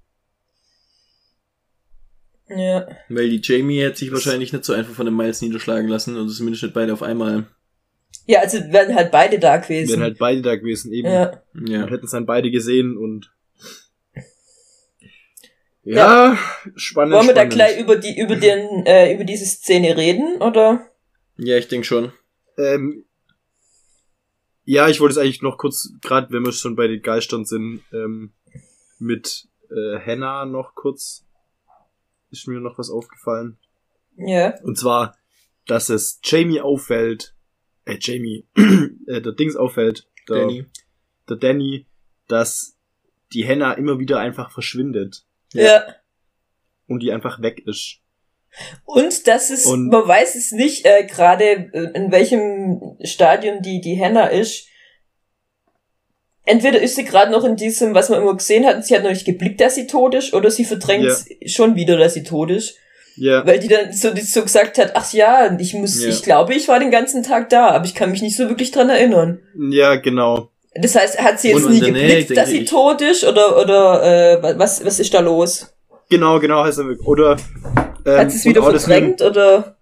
[2.48, 2.86] Ja.
[3.08, 6.28] Weil die Jamie hätte sich wahrscheinlich nicht so einfach von den Miles niederschlagen lassen und
[6.28, 7.46] zumindest nicht beide auf einmal.
[8.26, 9.90] Ja, also wären halt beide da gewesen.
[9.92, 11.08] Wären halt beide da gewesen, eben.
[11.08, 11.42] ja.
[11.66, 11.84] Ja.
[11.84, 13.32] Und hätten es dann beide gesehen und.
[15.82, 16.36] Ja,
[16.74, 17.14] spannend.
[17.14, 17.54] Wollen wir da spannend.
[17.54, 20.88] gleich über die, über den, äh, über diese Szene reden, oder?
[21.36, 22.12] Ja, ich denke schon.
[22.58, 23.04] Ähm,
[24.64, 27.84] ja, ich wollte es eigentlich noch kurz, gerade wenn wir schon bei den Geistern sind,
[27.92, 28.32] ähm,
[28.98, 31.25] mit äh, Hannah noch kurz.
[32.36, 33.56] Ist mir noch was aufgefallen.
[34.16, 34.54] Ja.
[34.62, 35.16] Und zwar,
[35.66, 37.34] dass es Jamie auffällt,
[37.86, 38.46] äh, Jamie,
[39.06, 40.66] äh, der Dings auffällt, der Danny.
[41.28, 41.86] der Danny,
[42.28, 42.76] dass
[43.32, 45.62] die Hannah immer wieder einfach verschwindet Ja.
[45.64, 45.94] Ja.
[46.86, 48.00] und die einfach weg ist.
[48.84, 53.80] Und das ist, Und- man weiß es nicht äh, gerade, äh, in welchem Stadium die,
[53.80, 54.68] die Hannah ist.
[56.46, 59.10] Entweder ist sie gerade noch in diesem, was man immer gesehen hat, sie hat noch
[59.10, 61.12] nicht geblickt, dass sie tot ist, oder sie verdrängt
[61.46, 62.76] schon wieder, dass sie tot ist.
[63.16, 66.08] Ja, Weil die dann so, die so gesagt hat, ach ja, ich muss, Ja.
[66.10, 68.70] ich glaube, ich war den ganzen Tag da, aber ich kann mich nicht so wirklich
[68.70, 69.40] dran erinnern.
[69.70, 70.50] ja, genau.
[70.78, 72.68] Das heißt, hat sie jetzt Und nie geblickt, dass sie ich.
[72.70, 74.02] tot ist, oder, oder,
[74.38, 75.74] äh, wa- was, was ist da los?
[76.10, 76.94] Genau, genau heißt er.
[77.06, 77.36] Oder
[78.04, 79.78] ähm, Hat sie es wieder und verdrängt, oder?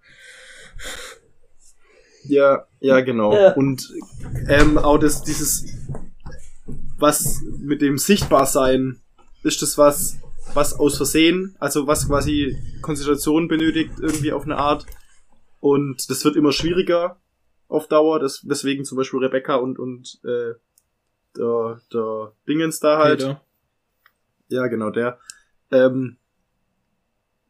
[2.27, 3.33] Ja, ja, genau.
[3.35, 3.51] Ja.
[3.53, 3.91] Und
[4.49, 5.65] ähm, auch das, dieses,
[7.05, 8.99] was mit dem Sichtbarsein,
[9.43, 10.17] ist das was,
[10.55, 14.87] was aus Versehen, also was quasi Konzentration benötigt, irgendwie auf eine Art.
[15.59, 17.17] Und das wird immer schwieriger
[17.67, 20.53] auf Dauer, das, weswegen zum Beispiel Rebecca und, und äh,
[21.37, 23.41] der, der Dingens da halt, Peter.
[24.47, 25.19] ja genau, der,
[25.69, 26.17] ähm,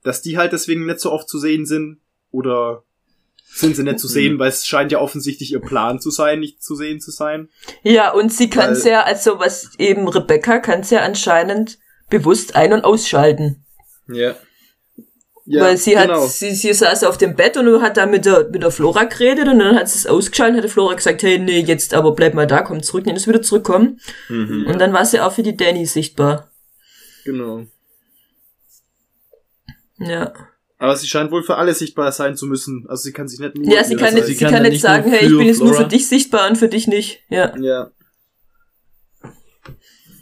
[0.04, 2.84] dass die halt deswegen nicht so oft zu sehen sind oder
[3.54, 6.62] sind sie nicht zu sehen, weil es scheint ja offensichtlich ihr Plan zu sein, nicht
[6.62, 7.50] zu sehen zu sein.
[7.84, 11.80] Ja, und sie kann es ja, also was eben Rebecca kann es ja anscheinend
[12.10, 13.64] bewusst ein- und ausschalten.
[14.08, 14.36] Ja.
[15.48, 16.24] weil sie genau.
[16.24, 19.04] hat, sie, sie saß auf dem Bett und hat da mit der, mit der Flora
[19.06, 22.14] geredet und dann hat sie es ausgeschaltet, hat die Flora gesagt, hey, nee, jetzt aber
[22.14, 24.00] bleib mal da, komm zurück, dann ist wieder zurückkommen.
[24.28, 24.66] Mhm.
[24.68, 26.52] Und dann war sie auch für die Danny sichtbar.
[27.24, 27.66] Genau.
[30.00, 30.34] Ja.
[30.86, 32.86] Aber sie scheint wohl für alle sichtbar sein zu müssen.
[32.88, 33.74] Also sie kann sich nicht nur.
[33.74, 35.70] Ja, sie kann, nicht, sie kann kann nicht nur sagen, hey, ich bin jetzt nur
[35.70, 37.24] Flora- für dich sichtbar und für dich nicht.
[37.28, 37.58] Ja.
[37.58, 37.90] Ja.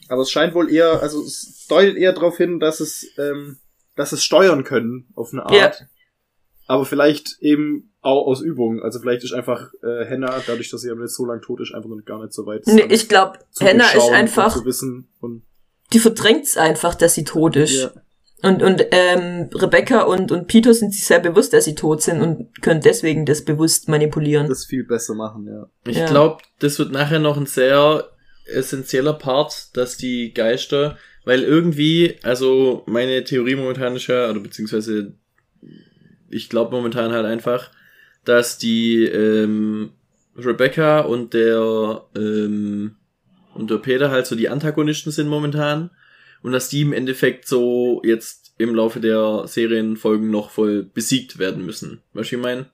[0.07, 3.57] Aber es scheint wohl eher, also es deutet eher darauf hin, dass es, ähm,
[3.97, 5.53] dass es steuern können auf eine Art.
[5.81, 5.85] Ja.
[6.65, 8.81] Aber vielleicht eben auch aus Übung.
[8.81, 11.73] Also vielleicht ist einfach äh, Henna, dadurch, dass sie aber jetzt so lang tot ist,
[11.73, 12.65] einfach noch gar nicht so weit.
[12.67, 15.43] Nee, ich glaube, zu Hannah ist durchschauen und einfach, Zu wissen und,
[15.91, 17.73] die verdrängt's einfach, dass sie tot ist.
[17.73, 17.91] ja.
[18.43, 22.21] Und, und ähm, Rebecca und, und Peter sind sich sehr bewusst, dass sie tot sind
[22.21, 24.47] und können deswegen das bewusst manipulieren.
[24.49, 25.67] das viel besser machen, ja.
[25.89, 26.05] Ich Ja.
[26.07, 28.09] glaube, das wird nachher noch ein sehr
[28.45, 35.13] essentieller Part, dass die Geister, weil irgendwie, also meine Theorie momentan ist ja, oder beziehungsweise
[36.29, 37.71] ich glaube momentan halt einfach,
[38.25, 39.91] dass die ähm,
[40.35, 42.95] Rebecca und der ähm,
[43.53, 45.91] und der Peter halt so die Antagonisten sind momentan
[46.43, 51.65] und dass die im Endeffekt so jetzt im Laufe der Serienfolgen noch voll besiegt werden
[51.65, 52.01] müssen.
[52.13, 52.65] Weißt du, wie ich meine?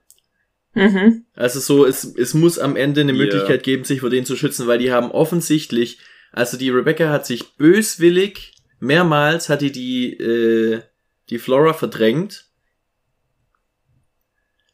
[0.73, 1.25] Mhm.
[1.35, 3.17] Also so, es, es muss am Ende eine Ja.
[3.17, 5.99] Möglichkeit geben, sich vor denen zu schützen, weil die haben offensichtlich,
[6.31, 10.81] also die Rebecca hat sich böswillig, mehrmals hat die die, äh,
[11.29, 12.45] die Flora verdrängt.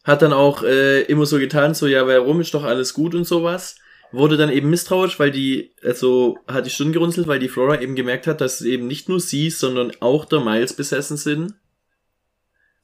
[0.03, 3.25] Hat dann auch äh, immer so getan, so, ja, warum ist doch alles gut und
[3.25, 3.77] sowas.
[4.11, 7.95] Wurde dann eben misstrauisch, weil die, also hat die Stirn gerunzelt, weil die Flora eben
[7.95, 11.53] gemerkt hat, dass eben nicht nur sie, sondern auch der Miles besessen sind.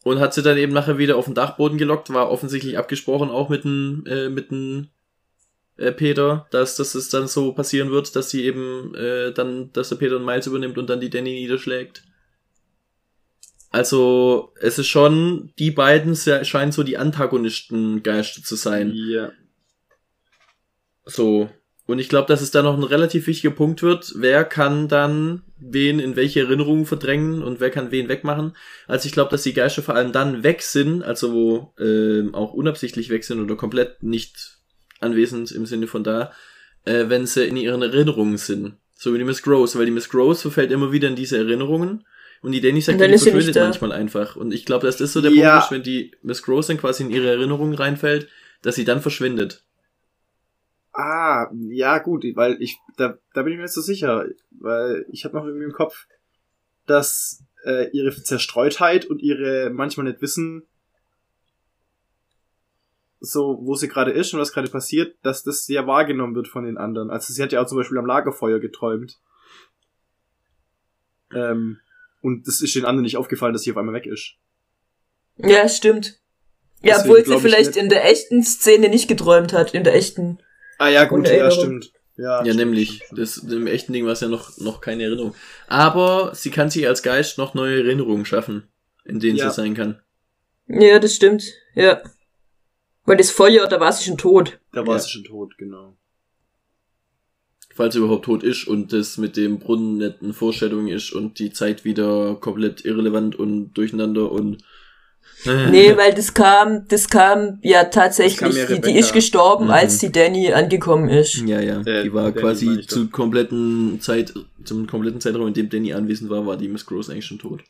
[0.03, 3.49] Und hat sie dann eben nachher wieder auf den Dachboden gelockt, war offensichtlich abgesprochen auch
[3.49, 4.87] mit dem, äh, mit dem
[5.77, 9.89] äh, Peter, dass, dass es dann so passieren wird, dass sie eben äh, dann, dass
[9.89, 12.03] der Peter den Miles übernimmt und dann die Danny niederschlägt.
[13.69, 18.91] Also, es ist schon, die beiden scheinen so die Antagonistengeister zu sein.
[18.93, 19.31] Ja.
[21.05, 21.49] So.
[21.87, 24.13] Und ich glaube, dass es da noch ein relativ wichtiger Punkt wird.
[24.15, 28.55] Wer kann dann wen in welche Erinnerungen verdrängen und wer kann wen wegmachen.
[28.87, 33.09] Also ich glaube, dass die Geister vor allem dann weg sind, also ähm, auch unabsichtlich
[33.09, 34.57] weg sind oder komplett nicht
[34.99, 36.31] anwesend im Sinne von da,
[36.85, 38.73] äh, wenn sie in ihren Erinnerungen sind.
[38.95, 42.05] So wie die Miss Gross, weil die Miss Gross verfällt immer wieder in diese Erinnerungen
[42.41, 44.35] und die Danny sagt, die verschwindet manchmal einfach.
[44.35, 45.51] Und ich glaube, dass das so der Ja.
[45.51, 48.27] Punkt ist, wenn die Miss Gross dann quasi in ihre Erinnerungen reinfällt,
[48.61, 49.63] dass sie dann verschwindet.
[51.03, 55.25] Ah, ja gut, weil ich, da, da bin ich mir nicht so sicher, weil ich
[55.25, 56.05] habe noch irgendwie im Kopf,
[56.85, 60.67] dass äh, ihre Zerstreutheit und ihre manchmal nicht wissen,
[63.19, 66.65] so wo sie gerade ist und was gerade passiert, dass das sehr wahrgenommen wird von
[66.65, 67.09] den anderen.
[67.09, 69.19] Also sie hat ja auch zum Beispiel am Lagerfeuer geträumt.
[71.33, 71.79] Ähm,
[72.21, 74.35] und das ist den anderen nicht aufgefallen, dass sie auf einmal weg ist.
[75.37, 76.19] Ja, stimmt.
[76.83, 80.39] Ja, Deswegen obwohl sie vielleicht in der echten Szene nicht geträumt hat, in der echten.
[80.81, 81.59] Ah ja, gut, ja, Erinnerung.
[81.59, 81.93] stimmt.
[82.17, 82.89] Ja, Ja, stimmt, nämlich.
[82.89, 83.19] stimmt, stimmt.
[83.19, 85.35] Das, Im echten Ding war es ja noch, noch keine Erinnerung.
[85.67, 88.63] Aber sie kann sich als Geist noch neue Erinnerungen schaffen,
[89.05, 89.49] in denen Ja.
[89.49, 89.99] sie sein kann.
[90.67, 91.43] Ja, das stimmt.
[91.75, 92.01] Ja.
[93.05, 94.59] Weil das Feuer, da war sie schon tot.
[94.73, 94.99] Da war Ja.
[95.01, 95.95] sie schon tot, genau.
[97.73, 101.39] Falls sie überhaupt tot ist und das mit dem Brunnen nicht eine Vorstellung ist und
[101.39, 104.63] die Zeit wieder komplett irrelevant und durcheinander und.
[105.45, 109.71] Nee, weil das kam, das kam ja tatsächlich, kam ja die, die ist gestorben, Mhm.
[109.71, 111.35] als die Danny angekommen ist.
[111.47, 111.81] Ja, ja.
[111.81, 116.29] Äh, die war quasi ich zu kompletten Zeit, zum kompletten Zeitraum, in dem Danny anwesend
[116.29, 117.63] war, war die Miss Gross eigentlich schon tot.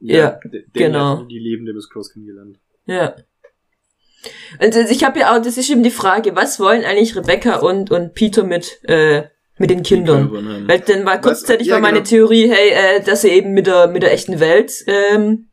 [0.00, 1.24] Ja, Danny genau.
[1.24, 2.56] Die lebende Miss Cross kennengelernt.
[2.86, 3.14] Ja.
[4.60, 7.56] Und also ich habe ja auch, das ist eben die Frage, was wollen eigentlich Rebecca
[7.58, 9.24] und, und Peter mit, äh,
[9.58, 10.30] mit den Kindern?
[10.66, 12.08] Weil dann war Was- kurzzeitig ja, war meine genau.
[12.08, 15.48] Theorie, hey, äh, dass sie eben mit der, mit der echten Welt ähm,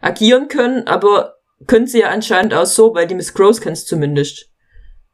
[0.00, 3.84] agieren können, aber können sie ja anscheinend auch so, weil die Miss Gross kann es
[3.84, 4.50] zumindest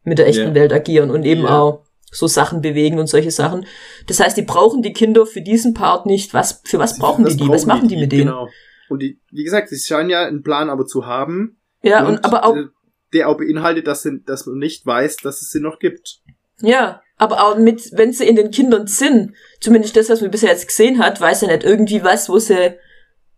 [0.03, 0.55] mit der echten Ja.
[0.55, 1.59] Welt agieren und eben Ja.
[1.59, 3.67] auch so Sachen bewegen und solche Sachen.
[4.07, 6.33] Das heißt, die brauchen die Kinder für diesen Part nicht.
[6.33, 7.49] Was, für was brauchen die die?
[7.49, 8.27] Was machen die mit denen?
[8.27, 8.49] Genau.
[8.89, 11.59] Und die, wie gesagt, sie scheinen ja einen Plan aber zu haben.
[11.83, 12.67] Ja, und, aber auch, äh,
[13.15, 16.21] der auch beinhaltet, dass, sie, dass man nicht weiß, dass es sie noch gibt.
[16.61, 20.51] Ja, aber auch mit, wenn sie in den Kindern sind, zumindest das, was man bisher
[20.51, 22.75] jetzt gesehen hat, weiß ja nicht irgendwie was, wo sie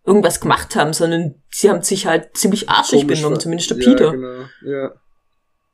[0.07, 3.79] irgendwas gemacht haben, sondern sie haben sich halt ziemlich arschig Komisch benommen, war- zumindest der
[3.79, 4.11] ja, Peter.
[4.13, 4.45] Genau.
[4.65, 4.95] Ja,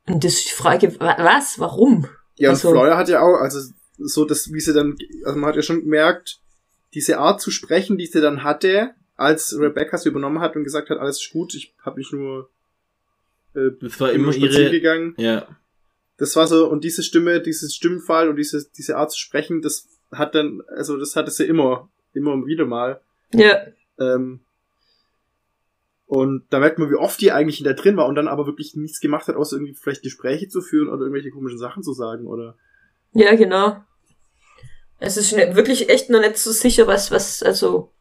[0.07, 2.07] Und das ist die Frage, wa- was, warum?
[2.35, 3.59] ja und Also- Fleur hat ja auch, also
[3.97, 6.39] so, dass, wie sie dann, also man hat ja schon gemerkt,
[6.93, 10.89] diese Art zu sprechen, die sie dann hatte, als Rebecca sie übernommen hat und gesagt
[10.89, 12.49] hat, alles ist gut, ich habe mich nur,
[13.55, 14.71] äh, Das war bin immer ihre.
[14.71, 15.13] gegangen.
[15.17, 15.47] Ja.
[16.17, 19.87] Das war so, und diese Stimme, dieses Stimmfall und diese, diese Art zu sprechen, das
[20.11, 23.01] hat dann, also das hatte sie immer, immer wieder mal.
[23.33, 23.57] Ja,
[23.99, 24.41] Ähm,
[26.05, 28.45] und da merkt man, wie oft die eigentlich in der drin war und dann aber
[28.45, 31.93] wirklich nichts gemacht hat, außer irgendwie vielleicht Gespräche zu führen oder irgendwelche komischen Sachen zu
[31.93, 32.55] sagen oder.
[33.13, 33.77] ja, genau.
[34.99, 37.91] Es ist wirklich echt noch nicht so sicher, was, was, also,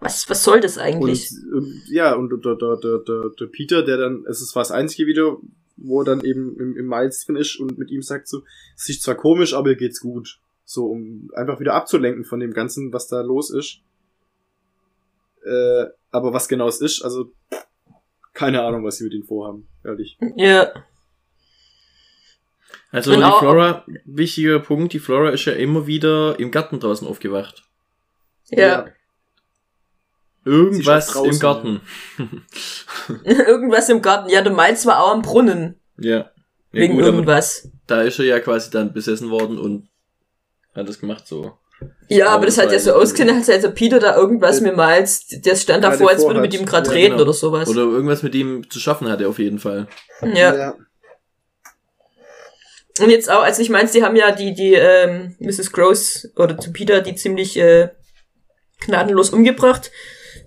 [0.00, 1.30] was, was soll das Und eigentlich?
[1.32, 4.70] ähm, ja, und der, der, der, der, der Peter, der dann, es ist war das
[4.70, 5.40] einzige Video,
[5.76, 8.42] wo er dann eben im, im Miles drin ist und mit ihm sagt so,
[8.76, 10.40] es ist zwar komisch, aber ihr geht's gut.
[10.64, 13.80] So, um einfach wieder abzulenken von dem Ganzen, was da los ist.
[15.44, 17.32] Äh, aber was genau es ist, also
[18.32, 20.18] keine Ahnung, was sie mit ihnen vorhaben, ehrlich.
[20.36, 20.72] Ja,
[22.92, 27.64] Also die Flora, wichtiger Punkt, die Flora ist ja immer wieder im Garten draußen aufgewacht.
[28.50, 28.86] ja.
[30.44, 31.80] Irgendwas draußen, im Garten.
[33.24, 34.28] Irgendwas im Garten.
[34.28, 35.80] Ja, du meinst war auch am Brunnen.
[35.98, 36.16] Ja.
[36.16, 36.30] ja
[36.72, 37.70] wegen gut, irgendwas.
[37.86, 39.88] da ist er ja quasi dann besessen worden und
[40.74, 41.56] hat das gemacht so.
[42.08, 45.26] Ja, aber das hat ja so ja- ausgesehen, als hätte Peter da irgendwas mit Miles,
[45.28, 47.22] der stand davor, als würde mit ihm gerade Ja, reden genau.
[47.22, 47.68] oder sowas.
[47.68, 49.88] Oder irgendwas mit ihm zu schaffen hat er auf jeden Fall.
[50.34, 50.74] ja.
[53.00, 55.72] Und jetzt auch, also ich meine, sie haben ja die, die, ähm, Mrs.
[55.72, 57.88] Gross oder zu Peter die ziemlich äh,
[58.84, 59.90] gnadenlos umgebracht.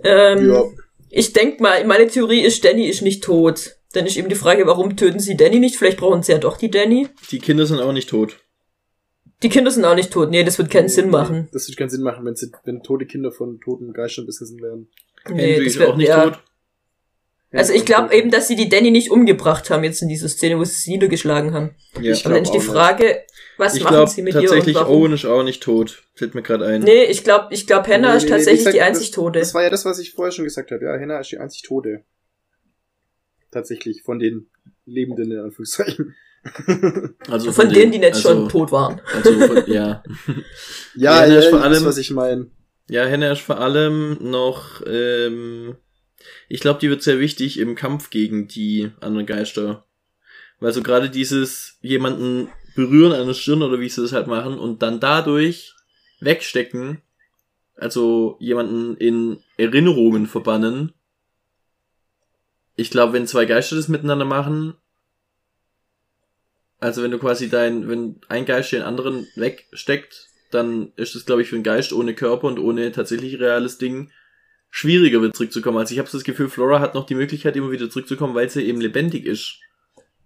[0.03, 0.63] Ähm, Ja.
[1.09, 3.77] Ich denk mal, meine Theorie ist, Danny ist nicht tot.
[3.93, 5.77] Dann ist eben die Frage, warum töten sie Danny nicht?
[5.77, 7.07] Vielleicht brauchen sie ja doch die Danny.
[7.31, 8.37] Die Kinder sind auch nicht tot.
[9.43, 10.29] Die Kinder sind auch nicht tot.
[10.31, 11.49] Nee, das wird keinen Sinn machen.
[11.51, 14.87] Das wird keinen Sinn machen, wenn, sie, wenn tote Kinder von toten Geistern besessen werden.
[15.29, 16.29] Nee, Henry das ist wär- auch nicht ja.
[16.29, 16.39] tot.
[17.51, 20.57] Also ich glaube eben, dass sie die Danny nicht umgebracht haben jetzt in dieser Szene,
[20.59, 21.73] wo sie sie niedergeschlagen haben.
[22.01, 22.11] Ja.
[22.11, 22.69] Ich Aber dann ist die auch nicht.
[22.71, 23.21] Frage,
[23.57, 25.03] was Ich machen glaube sie mit ihr und tatsächlich, warum?
[25.03, 26.03] Owen ist auch nicht tot.
[26.15, 26.81] Fällt mir gerade ein.
[26.81, 29.15] Nee, ich glaube, ich glaube, Hannah Nee, ist nee, tatsächlich ich sag, die einzig das,
[29.15, 29.39] Tote.
[29.39, 30.83] Das war ja das, was ich vorher schon gesagt habe.
[30.83, 32.03] Ja, Henna ist die einzig Tote.
[33.51, 34.47] Tatsächlich, von den
[34.85, 36.13] Lebenden, in Anführungszeichen.
[37.29, 39.01] Also von denen, die nicht also, schon tot waren.
[39.13, 40.03] Also von, ja.
[40.95, 42.47] ja, Henna ja, ist vor das ist, allem- was ich meine.
[42.87, 45.75] Ja, Henne ist vor allem noch, ähm,
[46.47, 49.85] ich glaube, die wird sehr wichtig im Kampf gegen die anderen Geister.
[50.59, 54.59] Weil so gerade dieses jemanden berühren an der Stirn oder wie sie das halt machen
[54.59, 55.73] und dann dadurch
[56.19, 57.01] wegstecken,
[57.75, 60.93] also jemanden in Erinnerungen verbannen.
[62.75, 64.75] Ich glaube, wenn zwei Geister das miteinander machen,
[66.85, 71.41] also wenn du quasi dein, wenn ein Geist den anderen wegsteckt, dann ist es, glaube
[71.41, 74.11] ich, für einen Geist ohne Körper und ohne tatsächlich reales Ding
[74.69, 75.79] schwieriger wird zurückzukommen.
[75.79, 78.49] Also ich habe so das Gefühl, Flora hat noch die Möglichkeit, immer wieder zurückzukommen, weil
[78.49, 79.59] sie eben lebendig ist.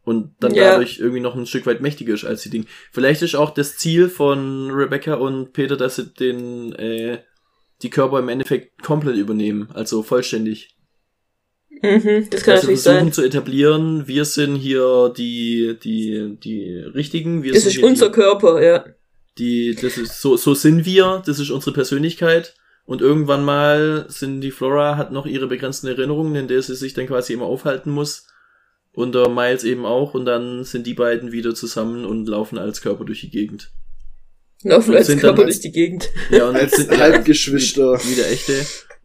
[0.03, 0.72] Und dann Ja.
[0.72, 2.66] dadurch irgendwie noch ein Stück weit mächtiger ist als die Ding.
[2.91, 7.20] Vielleicht ist auch das Ziel von Rebecca und Peter, dass sie den, äh,
[7.82, 10.76] die Körper im Endeffekt komplett übernehmen, also vollständig.
[11.82, 13.14] Mhm, das kann dass sie natürlich versuchen sein.
[13.14, 18.14] zu etablieren, wir sind hier die, die, die Richtigen, wir Das sind ist unser die,
[18.14, 18.86] Körper, ja.
[19.38, 22.56] die, das ist, so, so sind wir, das ist unsere Persönlichkeit.
[22.86, 26.96] Und irgendwann mal sind die Flora hat noch ihre begrenzten Erinnerungen, in der sie sich
[26.96, 28.26] dann quasi immer aufhalten muss.
[28.92, 30.16] Und der Miles eben auch.
[30.16, 33.72] Und dann sind die beiden wieder zusammen und laufen als Körper durch die Gegend.
[34.64, 36.10] Laufen Und als Körper als- durch die Gegend.
[36.32, 37.94] Ja, und Als sind Halbgeschwister.
[38.04, 38.54] Wie, wie der echte.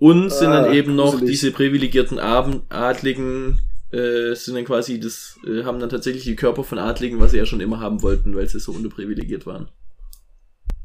[0.05, 1.31] Und sind Ah, dann eben noch gruselig.
[1.31, 3.61] diese privilegierten Adligen,
[3.93, 7.39] äh, sind dann quasi das, äh, haben dann tatsächlich die Körper von Adligen, was sie
[7.39, 9.71] ja schon immer haben wollten, weil sie so unterprivilegiert waren.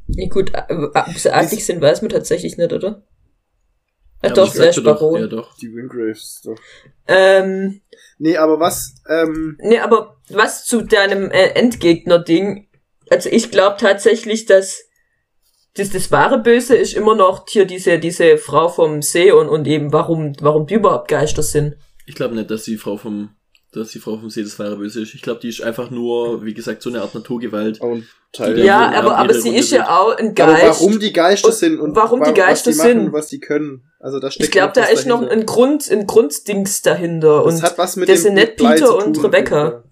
[0.06, 3.02] Nee, gut, äh, ob sie adlig sind, weiß man tatsächlich nicht, oder?
[4.22, 5.20] Ach Ja, doch, er doch, Baron.
[5.20, 5.56] Ja, doch.
[5.56, 6.58] Die Wingraves, doch.
[7.06, 7.80] Ähm,
[8.18, 12.68] Nee, aber was, ähm, nee, aber was zu deinem äh, Endgegner-Ding?
[13.10, 14.84] Also ich glaube tatsächlich, dass
[15.76, 19.66] das, das wahre Böse ist immer noch hier diese, diese Frau vom See und, und
[19.66, 21.76] eben warum, warum die überhaupt Geister sind.
[22.06, 23.30] Ich glaube nicht, dass die Frau vom,
[23.72, 25.14] dass die Frau vom See das wahre Böse ist.
[25.14, 27.80] Ich glaube, die ist einfach nur, wie gesagt, so eine Art Naturgewalt.
[27.80, 30.80] und Teil Die Ja, aber, aber sie ist ja auch ein Aber Geist.
[30.80, 33.12] warum die Geister Und sind und warum die Geister was die machen, sind.
[33.12, 33.84] was die können.
[34.00, 35.32] Also da steckt ich glaube, da ist noch dahinter.
[35.40, 37.44] ein Grund, ein Grunddings dahinter.
[37.44, 39.84] Das Und hat was mit das dem sind nicht Peter und Rebecca.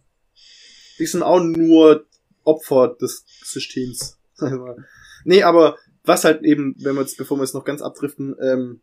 [0.99, 2.05] Die sind auch nur
[2.45, 4.19] Opfer des Systems.
[5.29, 8.81] nee, aber was halt eben, wenn wir jetzt, bevor wir jetzt noch ganz abdriften, ähm,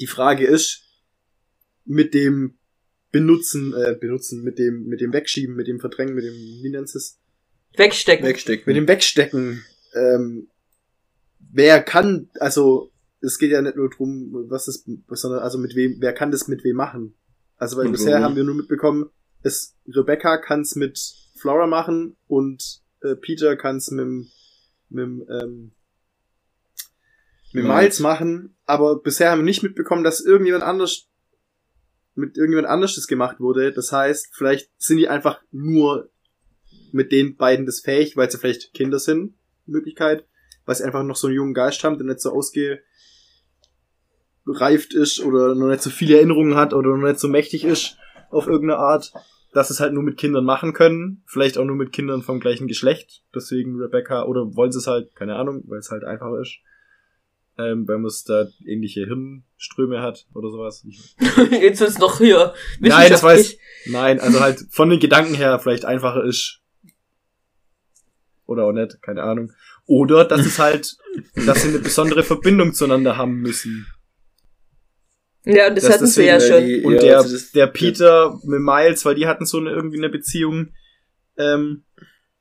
[0.00, 0.82] die Frage ist,
[1.84, 2.58] mit dem
[3.12, 6.94] Benutzen, äh, benutzen, mit dem, mit dem Wegschieben, mit dem Verdrängen, mit dem, wie nennt
[6.94, 7.18] es?
[7.76, 8.26] wegstecken.
[8.26, 8.64] Wegstecken.
[8.66, 9.64] Mit dem Wegstecken,
[9.94, 10.48] ähm,
[11.52, 12.90] wer kann, also,
[13.20, 16.48] es geht ja nicht nur drum, was ist, sondern also mit wem, wer kann das
[16.48, 17.14] mit wem machen?
[17.58, 19.10] Also, weil Und bisher haben wir nur mitbekommen,
[19.42, 20.98] es, Rebecca kann es mit
[21.36, 24.30] Flora machen und äh, Peter kann es mit, dem-
[24.90, 25.72] mit, ähm,
[27.52, 27.64] mit.
[27.64, 31.10] Miles machen, aber bisher haben wir nicht mitbekommen, dass irgendjemand anders
[32.14, 33.72] mit irgendjemand anders das gemacht wurde.
[33.72, 36.10] Das heißt, vielleicht sind die einfach nur
[36.92, 39.34] mit den beiden das fähig, weil sie vielleicht Kinder sind,
[39.66, 40.26] Möglichkeit,
[40.66, 42.82] weil sie einfach noch so einen jungen Geist haben, der nicht so ausgereift
[44.92, 47.96] ist oder noch nicht so viele Erinnerungen hat oder noch nicht so mächtig ist
[48.30, 49.12] auf irgendeine Art,
[49.52, 52.68] dass es halt nur mit Kindern machen können, vielleicht auch nur mit Kindern vom gleichen
[52.68, 56.58] Geschlecht, deswegen Rebecca, oder wollen sie es halt, keine Ahnung, weil es halt einfacher ist,
[57.58, 60.84] ähm, weil man es da ähnliche Hirnströme hat oder sowas.
[60.88, 61.16] Ich,
[61.50, 63.92] Jetzt wird's noch hier Nein, das weiß, wissenschaftlich.
[63.92, 66.60] nein, also halt von den Gedanken her vielleicht einfacher ist.
[68.46, 69.52] Oder auch nicht, keine Ahnung.
[69.86, 70.96] Oder dass es halt,
[71.34, 73.86] dass sie eine besondere Verbindung zueinander haben müssen.
[75.44, 76.64] Ja, und das, Das hatten sie ja schon.
[76.66, 79.70] die- Und Ja, der, also das- der Peter mit Miles, weil die hatten so eine
[79.70, 80.68] irgendwie eine Beziehung
[81.38, 81.84] ähm,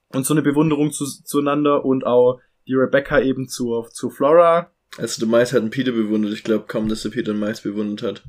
[0.09, 4.71] und so eine Bewunderung zu, zueinander und auch die Rebecca eben zur, zu Flora.
[4.97, 6.33] Also der Miles hat einen Peter bewundert.
[6.33, 8.23] Ich glaube kaum, dass der Peter einen Miles bewundert hat.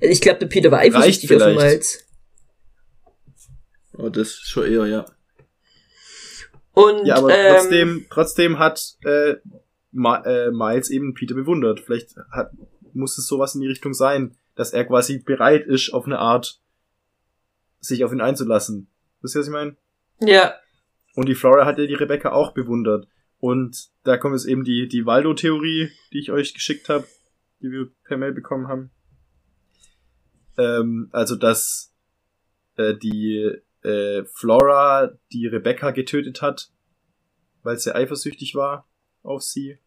[0.00, 1.56] Ich glaube, der Peter war eifersüchtig auf den.
[1.56, 2.06] Miles.
[3.92, 5.04] Aber das schon eher, ja.
[6.72, 9.34] Und, Ja, aber ähm, trotzdem, trotzdem hat äh,
[9.92, 11.80] Ma äh, Miles eben Peter bewundert.
[11.80, 12.52] Vielleicht hat,
[12.94, 16.60] muss es sowas in die Richtung sein, dass er quasi bereit ist, auf eine Art
[17.80, 18.88] sich auf ihn einzulassen.
[19.22, 19.76] Wisst ihr, was ich meine?
[20.20, 20.54] ja,
[21.14, 23.08] Und die Flora hat ja die Rebecca auch bewundert.
[23.38, 27.06] Und da kommt jetzt eben die, die Waldo-Theorie, die ich euch geschickt habe,
[27.62, 28.90] die wir per Mail bekommen haben.
[30.58, 31.94] Ähm, also, dass
[32.76, 33.50] äh, die
[33.82, 36.70] äh, Flora die Rebecca getötet hat,
[37.62, 38.86] weil sie eifersüchtig war
[39.22, 39.78] auf sie.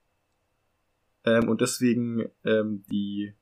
[1.26, 3.34] Ähm, und deswegen ähm, die,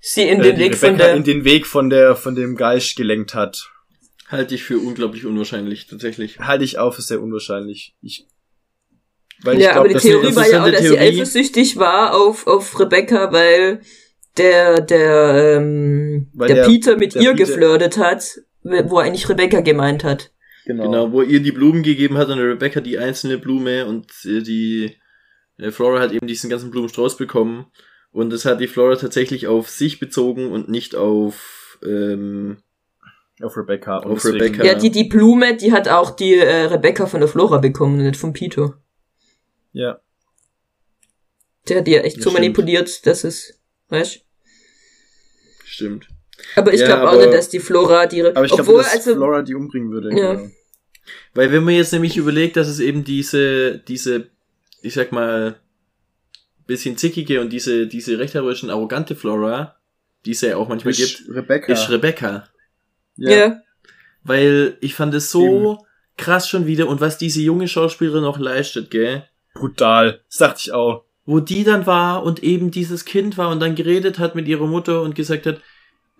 [0.00, 2.34] sie in äh, den die Weg von Rebecca der, in den Weg von der von
[2.34, 3.70] dem Geist gelenkt hat.
[4.28, 6.38] Halte ich für unglaublich unwahrscheinlich, tatsächlich.
[6.38, 7.96] Halte ich auch für sehr unwahrscheinlich.
[8.00, 8.26] Ich,
[9.42, 12.46] weil ja, aber die das- Theorie war ja auch, dass sie Theorie- eifersüchtig war auf,
[12.46, 13.80] auf Rebecca, weil
[14.36, 18.24] der, der, ähm, Weil der, der- Peter mit der ihr Peter- geflirtet hat,
[18.62, 20.30] wo er eigentlich Rebecca gemeint hat.
[20.66, 24.84] Genau, wo ihr die Blumen gegeben hat und Rebecca die einzelne Blume und äh, die
[24.84, 24.99] äh,
[25.70, 27.66] Flora hat eben diesen ganzen Blumenstrauß bekommen.
[28.12, 32.58] Und das hat die Flora tatsächlich auf sich bezogen und nicht auf, ähm,
[33.42, 33.98] Auf Rebecca.
[33.98, 34.64] Und Auf deswegen- Rebecca.
[34.64, 38.16] Ja, die, die Blume, die hat auch die äh, Rebecca von der Flora bekommen, nicht
[38.18, 38.78] von Peter.
[39.72, 40.00] Ja.
[41.68, 42.42] Der hat die ja echt Das so stimmt.
[42.42, 44.24] manipuliert, dass es, weißt
[45.64, 46.08] Stimmt.
[46.56, 48.92] Aber ich Ja, glaube auch nicht, dass die Flora die, Aber ich obwohl, glaube, dass
[48.94, 50.08] also, Flora die umbringen würde.
[50.10, 50.34] Ja.
[50.34, 50.50] genau.
[51.34, 54.30] Weil wenn man jetzt nämlich überlegt, dass es eben diese, diese,
[54.82, 55.56] ich sag mal,
[56.66, 59.76] bisschen zickige und diese, diese rechthaberischen, arrogante Flora,
[60.24, 61.72] die es ja auch manchmal Ist gibt, Rebecca.
[61.72, 62.48] ist Rebecca.
[63.16, 63.60] ja.
[64.22, 65.84] Weil ich fand es so
[66.18, 69.24] krass schon wieder und was diese junge Schauspielerin noch leistet, gell?
[69.54, 70.20] Brutal.
[70.28, 71.04] Das dachte ich auch.
[71.24, 74.66] Wo die dann war und eben dieses Kind war und dann geredet hat mit ihrer
[74.66, 75.60] Mutter und gesagt hat,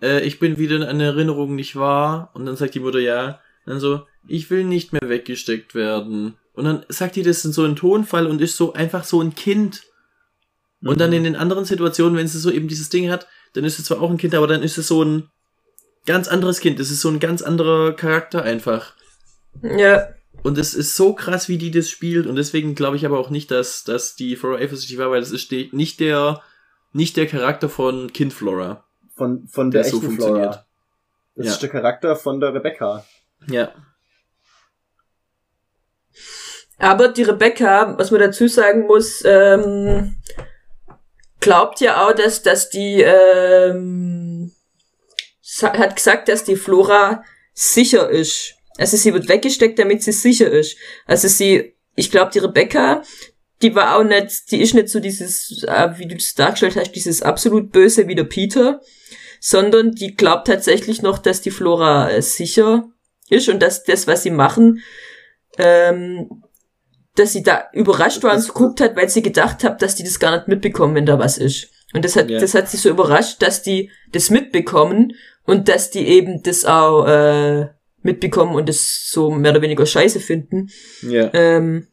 [0.01, 2.31] äh, ich bin wieder in einer Erinnerung nicht wahr.
[2.33, 3.39] Und dann sagt die Mutter ja.
[3.65, 6.35] Und dann so, ich will nicht mehr weggesteckt werden.
[6.53, 9.35] Und dann sagt die das in so einem Tonfall und ist so einfach so ein
[9.35, 9.83] Kind.
[10.83, 13.79] Und dann in den anderen Situationen, wenn sie so eben dieses Ding hat, dann ist
[13.79, 15.29] es zwar auch ein Kind, aber dann ist es so ein
[16.05, 16.79] ganz anderes Kind.
[16.79, 18.93] Es ist so ein ganz anderer Charakter einfach.
[19.61, 20.07] Ja.
[20.43, 22.25] Und es ist so krass, wie die das spielt.
[22.25, 25.31] Und deswegen glaube ich aber auch nicht, dass, dass die Flora eifersüchtig war, weil das
[25.31, 26.41] ist die- nicht der,
[26.93, 28.83] nicht der Charakter von Kind Flora.
[29.15, 30.53] Von, von der, Der so echten funktioniert.
[30.53, 30.65] Flora.
[31.35, 31.51] Das Ja.
[31.53, 33.05] ist der Charakter von der Rebecca.
[33.47, 33.71] Ja.
[36.81, 40.15] Aber die Rebecca, was man dazu sagen muss, ähm,
[41.39, 44.51] glaubt ja auch, dass, dass die, ähm,
[45.61, 47.23] hat gesagt, dass die Flora
[47.53, 48.55] sicher ist.
[48.79, 50.75] Also sie wird weggesteckt, damit sie sicher ist.
[51.05, 53.03] Also sie, ich glaube, die Rebecca,
[53.61, 56.93] die war auch nicht, die ist nicht so dieses, äh, wie du das dargestellt hast,
[56.93, 58.81] dieses absolut Böse wie der Peter,
[59.39, 62.89] sondern die glaubt tatsächlich noch, dass die Flora äh, sicher
[63.29, 64.81] ist und dass das, was sie machen,
[65.59, 66.43] ähm,
[67.15, 70.19] dass sie da überrascht war und geguckt hat, weil sie gedacht hat, dass die das
[70.19, 71.67] gar nicht mitbekommen, wenn da was ist.
[71.93, 72.39] Und das hat, Ja.
[72.39, 75.13] das hat sie so überrascht, dass die das mitbekommen
[75.45, 77.67] und dass die eben das auch äh,
[78.01, 80.69] mitbekommen und das so mehr oder weniger scheiße finden.
[81.01, 81.29] Ja.
[81.33, 81.87] Ähm,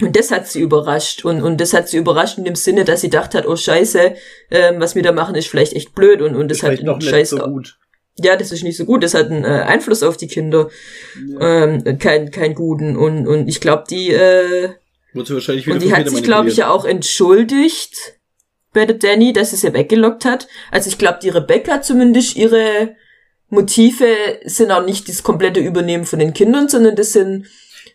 [0.00, 1.24] und das hat sie überrascht.
[1.24, 4.14] Und, und das hat sie überrascht in dem Sinne, dass sie gedacht hat, oh scheiße,
[4.50, 7.00] ähm, was wir da machen, ist vielleicht echt blöd und, und das ist hat noch
[7.00, 7.30] Scheiß.
[7.30, 7.78] so gut.
[8.18, 9.02] Ja, das ist nicht so gut.
[9.02, 10.68] Das hat einen äh, Einfluss auf die Kinder.
[11.40, 12.96] Ähm, kein, kein guten.
[12.96, 14.70] Und, und ich glaube, die, äh,
[15.14, 17.96] und die hat sich, glaube ich, ja auch entschuldigt
[18.72, 20.48] bei der Danny, dass sie sie weggelockt hat.
[20.70, 22.96] Also ich glaube, die Rebecca zumindest, ihre
[23.48, 24.06] Motive
[24.44, 27.46] sind auch nicht das komplette Übernehmen von den Kindern, sondern das sind,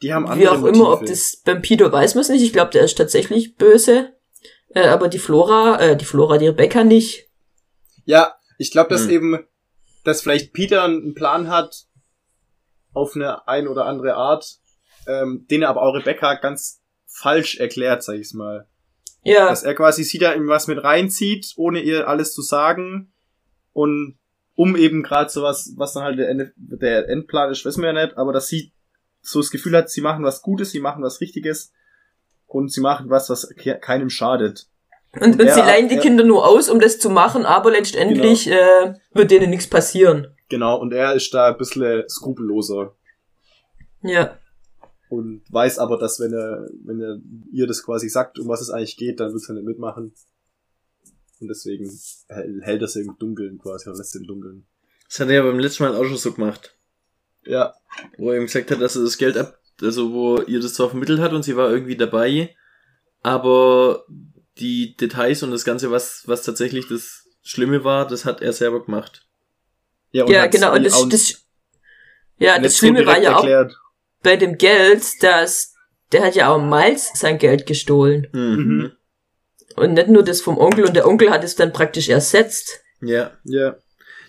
[0.03, 1.09] Die haben andere wie auch immer, ob Motive.
[1.09, 2.43] das beim Peter weiß man es nicht.
[2.43, 4.13] Ich glaube, der ist tatsächlich böse.
[4.69, 7.27] Äh, aber die Flora, äh, die Flora, die Rebecca nicht.
[8.05, 9.09] Ja, ich glaube, dass Hm.
[9.09, 9.39] eben,
[10.07, 11.85] dass vielleicht Peter einen Plan hat,
[12.93, 14.57] auf eine ein oder andere Art,
[15.07, 18.67] ähm, den er aber auch Rebecca ganz falsch erklärt, sag ich's mal.
[19.23, 23.11] Ja, Dass er quasi sie da in was mit reinzieht, ohne ihr alles zu sagen.
[23.73, 24.17] Und
[24.55, 28.05] um eben gerade sowas, was dann halt der, Ende, der Endplan ist, wissen wir ja
[28.05, 28.71] nicht, aber dass sie
[29.21, 31.73] so das Gefühl hat, sie machen was Gutes, sie machen was Richtiges
[32.45, 34.67] und sie machen was, was ke- keinem schadet.
[35.13, 37.71] Und, und er- sie leihen die er- Kinder nur aus, um das zu machen, aber
[37.71, 38.57] letztendlich Genau.
[38.57, 40.27] äh, wird denen nichts passieren.
[40.49, 42.93] Genau, und er ist da ein bisschen skrupelloser.
[44.03, 44.37] Ja.
[45.09, 47.17] und weiß aber, dass wenn er, wenn er
[47.51, 50.13] ihr das quasi sagt, um was es eigentlich geht, dann wird sie nicht mitmachen.
[51.39, 51.89] Und deswegen
[52.27, 54.65] hält hält er sie im Dunkeln quasi, oder lässt sie im Dunkeln.
[55.07, 56.75] Das hat er ja beim letzten Mal auch schon so gemacht.
[57.45, 57.73] Ja,
[58.17, 60.89] Wo er ihm gesagt hat, dass er das Geld ab, also wo ihr das zwar
[60.89, 62.53] vermittelt hat und sie war irgendwie dabei,
[63.23, 64.03] aber
[64.59, 68.83] die Details und das Ganze, was, was tatsächlich das Schlimme war, das hat er selber
[68.83, 69.25] gemacht.
[70.11, 70.73] ja, Ja, hat's genau.
[70.73, 71.45] Und das, auch das,
[72.37, 73.73] ja, das so Schlimme war ja auch erklärt.
[74.21, 75.73] bei dem Geld, dass
[76.11, 78.27] der hat ja auch Miles sein Geld gestohlen.
[78.31, 78.91] Mhm.
[79.75, 82.81] Und nicht nur das vom Onkel und der Onkel hat es dann praktisch ersetzt.
[83.01, 83.37] Ja.
[83.43, 83.75] Ja,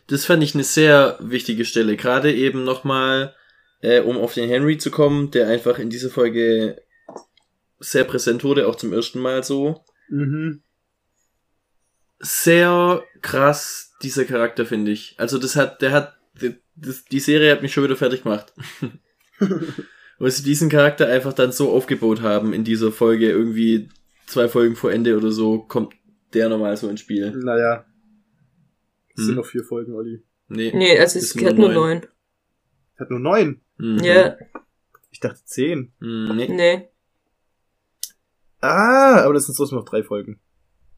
[0.08, 1.96] Das fand ich eine sehr wichtige Stelle.
[1.96, 3.34] Gerade eben nochmal,
[3.80, 6.82] äh, um auf den Henry zu kommen, der einfach in dieser Folge
[7.80, 9.84] sehr präsent wurde, auch zum ersten Mal so.
[10.08, 10.62] Mhm.
[12.20, 15.14] Sehr krass, dieser Charakter, finde ich.
[15.18, 18.52] Also das hat, der hat, die, das, die Serie hat mich schon wieder fertig gemacht.
[20.18, 23.88] Weil sie diesen Charakter einfach dann so aufgebaut haben in dieser Folge, irgendwie
[24.26, 25.94] zwei Folgen vor Ende oder so, kommt
[26.34, 27.30] der nochmal so ins Spiel.
[27.36, 27.84] naja.
[29.16, 29.36] Es sind Hm.
[29.36, 30.22] noch vier Folgen, Olli.
[30.48, 30.72] Nee.
[30.74, 32.06] Nee, also es sind hat nur neun.
[32.98, 33.60] Hat nur neun.
[33.76, 33.98] Mhm.
[34.02, 34.36] Ja,
[35.10, 35.92] Ich dachte zehn.
[36.00, 36.48] Mhm, nee.
[36.48, 36.88] nee.
[38.60, 40.40] Ah, aber das sind trotzdem noch drei Folgen.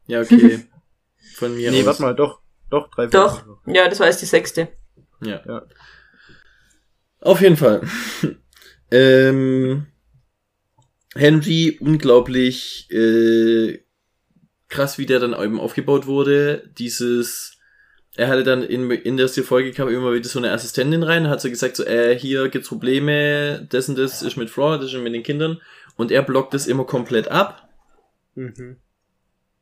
[0.07, 0.67] Ja, okay.
[1.35, 1.85] Von mir nee, aus.
[1.85, 2.41] warte mal, doch.
[2.69, 3.43] Doch, drei Doch.
[3.43, 3.75] Folgen.
[3.75, 4.69] Ja, das war jetzt die sechste.
[5.23, 5.41] Ja.
[5.45, 5.65] Ja.
[7.19, 7.81] Auf jeden Fall.
[8.91, 9.87] ähm,
[11.13, 13.79] Henry, unglaublich äh,
[14.69, 16.69] krass, wie der dann eben aufgebaut wurde.
[16.77, 17.59] Dieses,
[18.15, 21.27] er hatte dann in, in der ersten Folge kam immer wieder so eine Assistentin rein,
[21.27, 24.93] hat so gesagt, so, äh, hier gibt's Probleme, das und das ist mit Flora, das
[24.93, 25.61] ist mit den Kindern.
[25.97, 27.69] Und er blockt das immer komplett ab.
[28.35, 28.77] Mhm.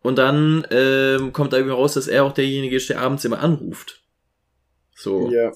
[0.01, 3.39] Und dann ähm, kommt da irgendwie raus, dass er auch derjenige ist, der abends immer
[3.39, 4.01] anruft.
[4.95, 5.29] So.
[5.31, 5.51] Ja.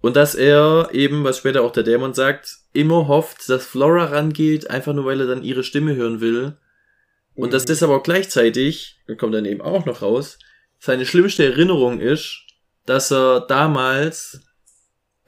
[0.00, 4.70] Und dass er eben, was später auch der Dämon sagt, immer hofft, dass Flora rangeht,
[4.70, 6.56] einfach nur weil er dann ihre Stimme hören will.
[7.34, 7.68] Und dass Mhm.
[7.68, 10.38] das aber auch gleichzeitig, dann kommt dann eben auch noch raus,
[10.78, 12.46] seine schlimmste Erinnerung ist,
[12.86, 14.40] dass er damals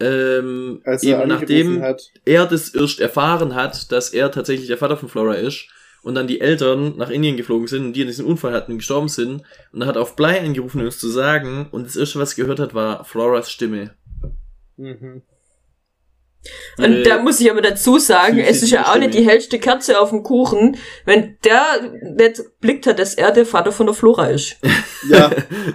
[0.01, 2.03] ähm, Als er eben nachdem hat.
[2.25, 5.69] er das erst erfahren hat, dass er tatsächlich der Vater von Flora ist
[6.03, 9.09] und dann die Eltern nach Indien geflogen sind und die diesen Unfall hatten und gestorben
[9.09, 9.43] sind
[9.73, 12.33] und dann hat er auf Blei angerufen, um es zu sagen und das erste, was
[12.33, 13.95] er gehört hat, war Floras Stimme.
[14.77, 15.23] Mhm.
[16.79, 19.09] Und Ihre- da muss ich aber dazu sagen, es ist ja auch Stimme.
[19.09, 21.63] nicht die hellste Kerze auf dem Kuchen, wenn der
[22.17, 24.57] nicht blickt hat, dass er der Vater von der Flora ist.
[25.11, 25.31] Ja.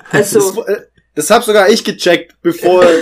[0.09, 0.81] Also, Das, äh,
[1.13, 2.83] das hab sogar ich gecheckt, bevor.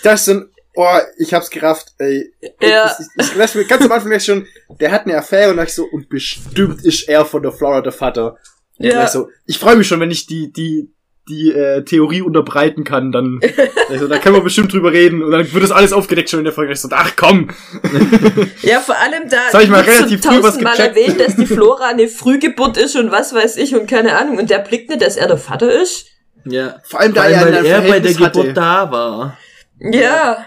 [0.00, 0.42] ich dachte so,
[0.76, 2.32] oh, ich hab's gerafft, ey.
[2.62, 2.86] Ja.
[2.98, 4.46] Ich, ich, ich, dachte mir ganz am Anfang dachte ich schon,
[4.80, 7.82] der hat eine Affäre und dachte ich so, und bestimmt ist er von der Flora
[7.82, 8.38] der Vater.
[8.78, 8.92] Und Ja.
[8.92, 10.90] dachte ich so, ich freue mich schon, wenn ich die, die,
[11.28, 13.40] die äh, Theorie unterbreiten kann, dann,
[13.90, 16.44] also, da können wir bestimmt drüber reden und dann wird das alles aufgedeckt schon in
[16.44, 16.72] der Folge.
[16.72, 17.50] Ich so, ach komm,
[18.62, 20.96] ja, vor allem da Das hab ich mal relativ früh was tausendmal gecheckt.
[20.96, 24.38] erwähnt, dass die Flora eine Frühgeburt ist und was weiß ich und keine Ahnung.
[24.38, 26.06] Und der blickt nicht, dass er der Vater ist.
[26.46, 26.80] Ja.
[26.84, 28.52] vor allem da Vor allem, er, weil er bei der Geburt hatte.
[28.54, 29.38] da war.
[29.80, 30.46] Ja.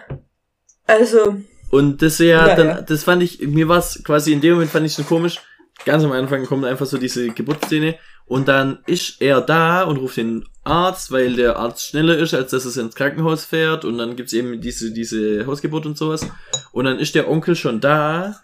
[0.86, 1.36] Also,
[1.71, 2.81] Und das ja, Ja, dann, ja.
[2.81, 5.39] das fand ich, mir war es quasi in dem Moment fand ich so komisch.
[5.86, 10.17] Ganz am Anfang kommt einfach so diese Geburtsszene und dann ist er da und ruft
[10.17, 14.15] den Arzt, weil der Arzt schneller ist, als dass er ins Krankenhaus fährt und dann
[14.15, 16.27] gibt's eben diese, diese Hausgeburt und sowas.
[16.71, 18.39] Und dann ist der Onkel schon da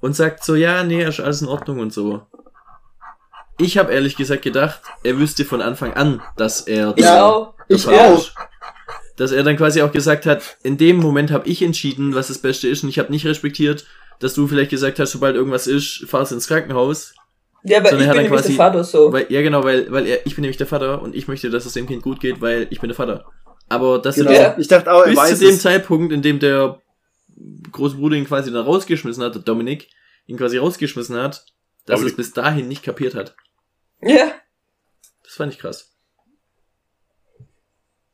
[0.00, 2.22] und sagt so, ja, nee, ist alles in Ordnung und so.
[3.58, 7.24] Ich habe ehrlich gesagt gedacht, er wüsste von Anfang an, dass er ich Ja.
[7.24, 7.54] auch.
[7.68, 8.28] Ich auch.
[9.16, 12.38] Dass er dann quasi auch gesagt hat, in dem Moment habe ich entschieden, was das
[12.38, 13.86] Beste ist und ich habe nicht respektiert,
[14.20, 17.14] dass du vielleicht gesagt hast, sobald irgendwas ist, fahrst ins Krankenhaus.
[17.62, 19.12] Ja, aber Sondern ich bin nämlich quasi- der Vater so.
[19.12, 21.64] Weil, ja genau, weil, weil er, ich bin nämlich der Vater und ich möchte, dass
[21.64, 23.24] es dem Kind gut geht, weil ich bin der Vater.
[23.68, 24.32] Aber dass Genau.
[24.32, 24.56] Ja.
[24.58, 25.62] Ich dachte auch, er bis weiß zu dem es.
[25.62, 26.80] Zeitpunkt, in dem der
[27.72, 29.88] große Bruder ihn quasi dann rausgeschmissen hat, der Dominik,
[30.26, 31.46] ihn quasi rausgeschmissen hat,
[31.86, 33.34] dass er es bis dahin nicht kapiert hat.
[34.02, 34.32] Ja.
[35.22, 35.93] Das fand ich krass.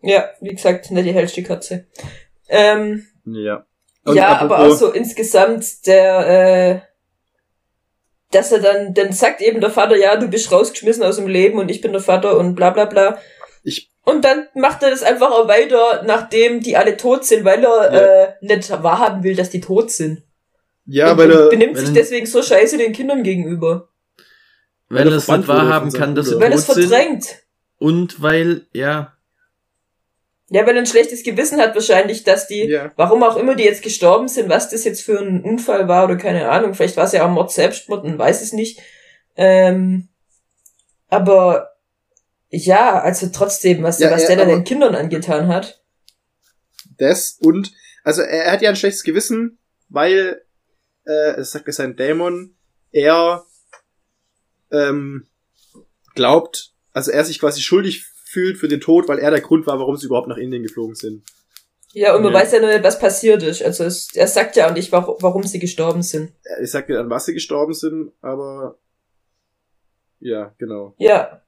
[0.02, 1.86] Ja, wie gesagt, nicht die hellste Katze.
[2.48, 3.66] Ähm, Ja.
[4.06, 6.80] ja, aber auch so insgesamt der, äh,
[8.32, 11.58] dass er dann, dann sagt eben der Vater, ja, du bist rausgeschmissen aus dem Leben
[11.58, 13.18] und ich bin der Vater und bla bla bla.
[13.64, 17.62] Ich- und dann macht er das einfach auch weiter, nachdem die alle tot sind, weil
[17.64, 18.00] er Ja.
[18.24, 20.22] äh, nicht wahrhaben will, dass die tot sind.
[20.86, 23.88] Ja, und, weil und er, benimmt weil sich er- deswegen so scheiße den Kindern gegenüber.
[24.88, 26.46] Weil er er es nicht wahrhaben kann, dass sie Bruder.
[26.46, 26.88] Weil tot es sind.
[26.88, 27.26] verdrängt.
[27.78, 29.12] Und weil, ja,
[30.52, 32.92] Ja, weil er ein schlechtes Gewissen hat wahrscheinlich, dass die, Ja.
[32.96, 36.16] warum auch immer die jetzt gestorben sind, was das jetzt für ein Unfall war oder
[36.16, 38.80] keine Ahnung, vielleicht war es ja auch Mord, Selbstmord, man weiß es nicht.
[39.36, 40.08] Ähm,
[41.08, 41.70] aber
[42.48, 45.82] ja, also trotzdem, was, Ja, was der da aber- den Kindern angetan hat.
[46.98, 47.72] das und,
[48.02, 50.42] also er, er hat ja ein schlechtes Gewissen, weil,
[51.06, 52.56] äh, es sagt es sein Dämon,
[52.92, 53.44] er
[54.72, 55.28] ähm,
[56.14, 59.78] glaubt, also er sich quasi schuldig fühlt für den Tod, weil er der Grund war,
[59.78, 61.24] warum sie überhaupt nach Indien geflogen sind.
[61.92, 62.38] Ja, und man Ja.
[62.40, 63.62] weiß ja nur nicht, was passiert ist.
[63.64, 66.32] Also es, er sagt ja auch nicht, warum, warum sie gestorben sind.
[66.44, 68.78] Er sagt nicht, an was sie gestorben sind, aber
[70.20, 70.94] ja, genau.
[70.98, 71.42] Ja.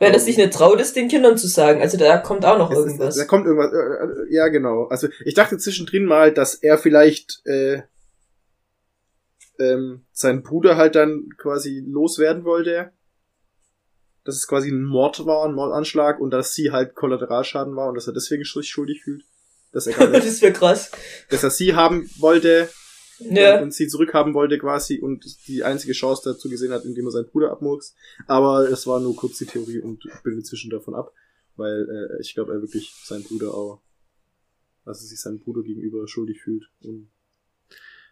[0.00, 0.24] Weil er Warum?
[0.26, 1.80] sich nicht traut, es den Kindern zu sagen.
[1.80, 3.16] Also da kommt auch noch Es ist, irgendwas.
[3.16, 3.72] da kommt irgendwas.
[3.72, 4.84] Äh, äh, ja, genau.
[4.88, 7.82] Also ich dachte zwischendrin mal, dass er vielleicht äh,
[9.58, 12.92] ähm, seinen Bruder halt dann quasi loswerden wollte.
[14.28, 17.94] Dass es quasi ein Mord war, ein Mordanschlag und dass sie halt Kollateralschaden war und
[17.94, 19.24] dass er deswegen schuldig fühlt.
[19.72, 20.90] Dass er, gar nicht, das wäre krass.
[21.30, 22.68] dass er sie haben wollte
[23.20, 23.56] Ja.
[23.56, 27.10] und, und sie zurückhaben wollte quasi und die einzige Chance dazu gesehen hat, indem er
[27.10, 27.94] seinen Bruder abmurks.
[28.26, 31.10] Aber es war nur kurz die Theorie und ich bin inzwischen davon ab,
[31.56, 33.80] weil äh, ich glaube, er wirklich seinen Bruder auch,
[34.84, 36.64] also sich seinem Bruder gegenüber schuldig fühlt.
[36.82, 37.08] Und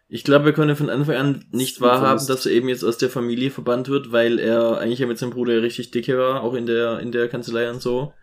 [0.09, 3.09] Ich glaube, wir können von Anfang an nicht wahrhaben, dass er eben jetzt aus der
[3.09, 6.65] Familie verbannt wird, weil er eigentlich ja mit seinem Bruder richtig dicke war, auch in
[6.65, 8.13] der, in der Kanzlei und so.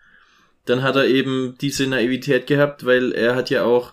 [0.64, 3.93] Dann hat er eben diese Naivität gehabt, weil er hat ja auch,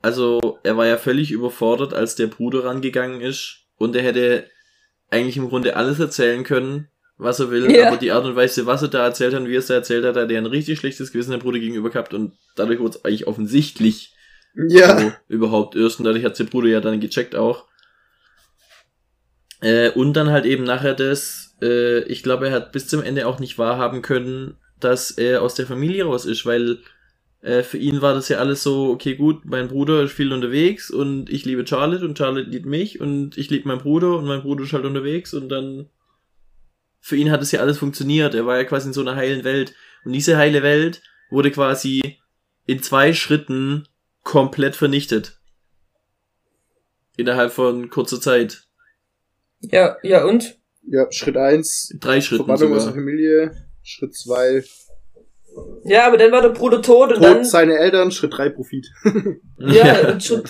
[0.00, 4.46] also er war ja völlig überfordert, als der Bruder rangegangen ist und er hätte
[5.08, 7.86] eigentlich im Grunde alles erzählen können, was er will, Ja.
[7.86, 9.74] aber die Art und Weise, was er da erzählt hat und wie er es da
[9.74, 12.96] erzählt hat, hat er ein richtig schlechtes Gewissen dem Bruder gegenüber gehabt und dadurch wurde
[12.98, 14.12] es eigentlich offensichtlich,
[14.54, 15.98] ja, so überhaupt erst.
[15.98, 17.66] Und dadurch hat der Bruder ja dann gecheckt auch.
[19.60, 23.26] Äh, und dann halt eben nachher das, äh, ich glaube, er hat bis zum Ende
[23.26, 26.78] auch nicht wahrhaben können, dass er aus der Familie raus ist, weil
[27.42, 30.90] äh, für ihn war das ja alles so, okay, gut, mein Bruder ist viel unterwegs
[30.90, 34.42] und ich liebe Charlotte und Charlotte liebt mich und ich liebe meinen Bruder und mein
[34.42, 35.88] Bruder ist halt unterwegs und dann
[37.00, 38.34] für ihn hat es ja alles funktioniert.
[38.34, 39.74] Er war ja quasi in so einer heilen Welt.
[40.04, 42.20] Und diese heile Welt wurde quasi
[42.64, 43.88] in zwei Schritten
[44.22, 45.38] komplett vernichtet.
[47.16, 48.64] Innerhalb von kurzer Zeit.
[49.60, 50.58] Ja, ja, und?
[50.84, 52.94] Ja, Schritt eins Drei Schritten Verbannung aus der.
[52.94, 53.66] Familie.
[53.82, 54.64] Schritt zwei
[55.84, 57.44] Ja, aber dann war der Bruder tot und Tod dann.
[57.44, 58.10] seine Eltern.
[58.10, 58.88] Schritt drei Profit.
[59.64, 60.42] Ja, und schon,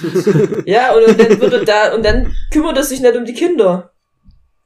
[0.65, 3.93] ja, und, und dann würde da, und dann kümmert er sich nicht um die Kinder.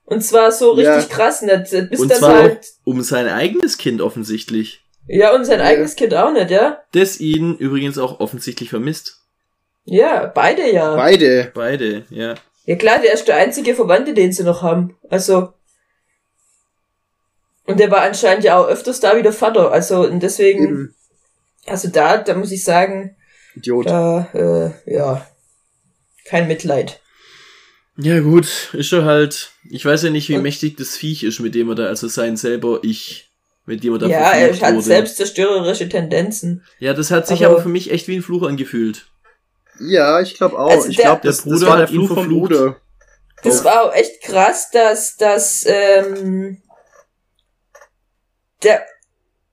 [0.05, 1.17] Und zwar so richtig Ja.
[1.17, 4.86] krass, nicht, bis Und dann zwar halt, um sein eigenes Kind offensichtlich.
[5.07, 5.67] Ja, und sein Ja.
[5.67, 6.83] eigenes Kind auch nicht, ja?
[6.93, 9.21] Das ihn übrigens auch offensichtlich vermisst.
[9.85, 10.97] Ja, beide ja.
[10.97, 11.51] Beide.
[11.55, 12.35] Beide, ja.
[12.65, 14.97] Ja klar, der ist der einzige Verwandte, den sie noch haben.
[15.09, 15.53] Also.
[17.65, 19.73] Und der war anscheinend ja auch öfters da wie der Vater.
[19.73, 20.95] Also, und deswegen, Eben.
[21.67, 23.17] also da, da muss ich sagen,
[23.57, 23.87] Idiot.
[23.87, 24.29] da,
[24.87, 25.27] äh, ja,
[26.25, 27.01] kein Mitleid.
[27.99, 31.41] Ja gut, ist schon halt, ich weiß ja nicht, wie Und- mächtig das Viech ist,
[31.41, 33.26] mit dem er da, also sein selber Ich,
[33.67, 34.83] mit dem er da ja, er hat wurde.
[34.83, 36.65] selbstzerstörerische Tendenzen.
[36.79, 39.11] Ja, das hat sich aber- aber, für mich echt wie ein Fluch angefühlt.
[39.81, 40.71] Ja, ich glaube auch.
[40.71, 42.51] Also ich glaube, Der das, das Bruder war der Fluch vom verflucht.
[42.53, 42.77] Bruder.
[43.43, 43.65] Das Oh.
[43.65, 46.63] war auch echt krass, dass, dass ähm,
[48.63, 48.85] der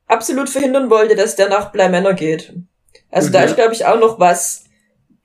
[0.07, 2.53] absolut verhindern wollte, dass der nach Bleimänner geht.
[3.11, 3.45] Also da Mhm.
[3.47, 4.64] ist, glaube ich, auch noch was,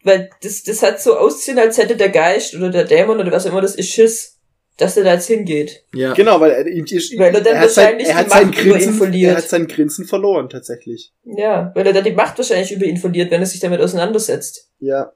[0.03, 3.47] weil das, das hat so aussehen, als hätte der Geist oder der Dämon oder was
[3.47, 4.38] auch immer das ist, Schiss,
[4.78, 5.84] dass der da jetzt hingeht.
[5.94, 6.14] Ja.
[6.14, 8.64] Genau, weil er, ihm- Weil er dann hat sein, er hat die sein Macht über
[8.66, 9.30] ihn Grinsen, verliert.
[9.32, 11.12] er hat sein Grinsen verloren, tatsächlich.
[11.24, 14.70] Ja, weil er dann die Macht wahrscheinlich über ihn verliert, wenn er sich damit auseinandersetzt.
[14.80, 15.12] Ja.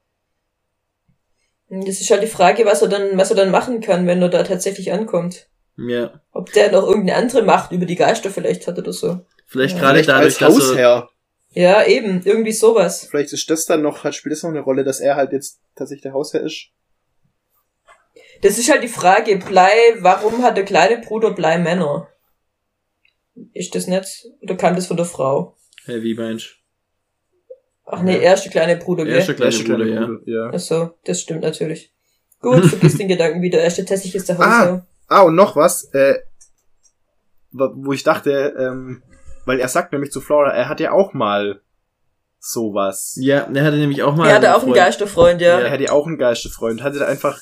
[1.68, 4.20] Und Das ist halt die Frage, was er dann, was er dann machen kann, wenn
[4.20, 5.48] er da tatsächlich ankommt.
[5.78, 6.20] Ja.
[6.32, 9.20] Ob der noch irgendeine andere Macht über die Geister vielleicht hat oder so.
[9.46, 9.80] Vielleicht Ja.
[9.80, 11.08] gerade Vielleicht dadurch, als dass er, Hausherr.
[11.54, 13.06] Ja, eben, irgendwie sowas.
[13.10, 15.60] Vielleicht ist das dann noch, hat, spielt das noch eine Rolle, dass er halt jetzt
[15.76, 16.68] tatsächlich der Hausherr ist.
[18.43, 19.70] Das ist halt die Frage, Blei,
[20.01, 22.09] warum hat der kleine Bruder Blei Männer?
[23.55, 24.26] Ist das nicht?
[24.43, 25.57] Oder kam das von der Frau?
[25.86, 26.57] Hä, wie meinst
[27.86, 28.22] Ach nee, Ja.
[28.22, 29.36] er ist der kleine Bruder, Er ist gell?
[29.36, 30.07] der kleine Der Bruder, ja.
[30.07, 30.51] Bruder, ja.
[30.55, 31.93] Ach so, das stimmt natürlich.
[32.40, 33.61] Gut, vergiss den Gedanken wieder.
[33.61, 34.59] Er ist tatsächlich ist der Ah.
[34.61, 34.86] Hausherr.
[35.09, 36.18] Ah, und noch was, äh,
[37.51, 39.03] wo ich dachte, ähm,
[39.45, 41.61] weil er sagt nämlich zu Flora, er hat ja auch mal
[42.38, 43.16] sowas.
[43.20, 44.28] Ja, er hatte nämlich auch mal.
[44.28, 44.76] Er hatte auch einen Freund.
[44.76, 45.61] Geisterfreund, ja.
[45.61, 47.40] Er hatte ja auch einen Geisterfreund, hatte da einfach,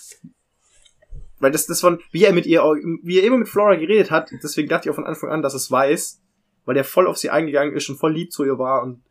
[1.41, 2.61] weil das, das von, wie er mit ihr,
[3.03, 5.55] wie er immer mit Flora geredet hat, deswegen dachte ich auch von Anfang an, dass
[5.55, 6.22] es weiß,
[6.64, 9.03] weil er voll auf sie eingegangen ist und voll lieb zu ihr war und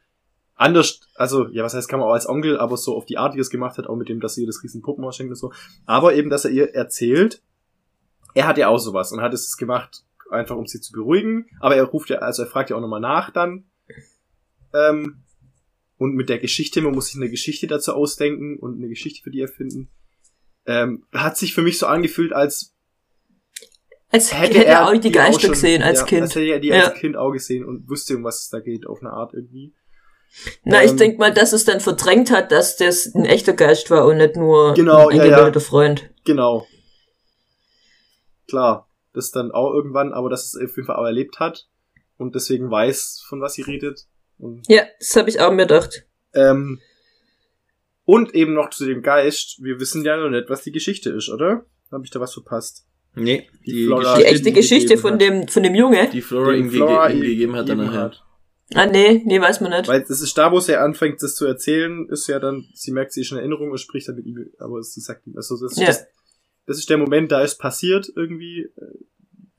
[0.56, 3.36] anders, also, ja, was heißt, kann man auch als Onkel, aber so auf die Art,
[3.36, 5.38] wie es gemacht hat, auch mit dem, dass sie ihr das riesen Puppenhaus schenkt und
[5.38, 5.52] so,
[5.86, 7.42] aber eben, dass er ihr erzählt,
[8.36, 11.76] er hat ja auch sowas und hat es gemacht, einfach um sie zu beruhigen, aber
[11.76, 13.66] er ruft ja, also er fragt ja auch nochmal nach dann,
[14.74, 15.24] ähm,
[15.98, 19.32] und mit der Geschichte, man muss sich eine Geschichte dazu ausdenken und eine Geschichte für
[19.32, 19.90] die erfinden.
[20.72, 22.76] Ähm, hat sich für mich so angefühlt, als
[24.12, 26.22] Als hätte, hätte, er er auch die die Geister schon- gesehen als ja, Kind.
[26.24, 26.84] Als hätte er die Ja.
[26.90, 29.74] als Kind auch gesehen und wusste, um was es da geht, auf eine Art irgendwie.
[30.64, 33.90] Na, ich ähm, denk mal, dass es dann verdrängt hat, dass das ein echter Geist
[33.90, 35.32] war und nicht nur Genau, ein ja, ja.
[35.32, 36.10] eingebildeter Freund.
[36.24, 36.68] Genau.
[38.48, 41.68] Klar, das dann auch irgendwann, aber dass es auf jeden Fall auch erlebt hat
[42.18, 44.06] und deswegen weiß, von was sie redet.
[44.38, 46.06] Und, Ja, das habe ich auch mir gedacht.
[46.34, 46.80] ähm,
[48.10, 51.30] und eben noch zu dem Geist, wir wissen ja noch nicht, was die Geschichte ist,
[51.30, 51.66] oder?
[51.92, 52.86] Habe ich da was verpasst?
[53.16, 55.22] Nee, Die die, Flora- Die echte Geschichte von hat.
[55.22, 56.10] dem, von dem Junge.
[56.12, 58.02] die Flora ihm, Flora ihm gegeben hat nachher.
[58.02, 58.24] hat.
[58.74, 59.88] Ah, nee, nee, weiß man nicht.
[59.88, 63.14] Weil es ist da, wo sie anfängt, das zu erzählen, ist ja dann, sie merkt,
[63.14, 65.72] sie ist in Erinnerung und spricht dann mit ihm, aber sie sagt ihm, also das
[65.74, 65.88] ist, Ja.
[65.88, 66.06] das,
[66.68, 68.70] das ist der Moment, da ist passiert irgendwie.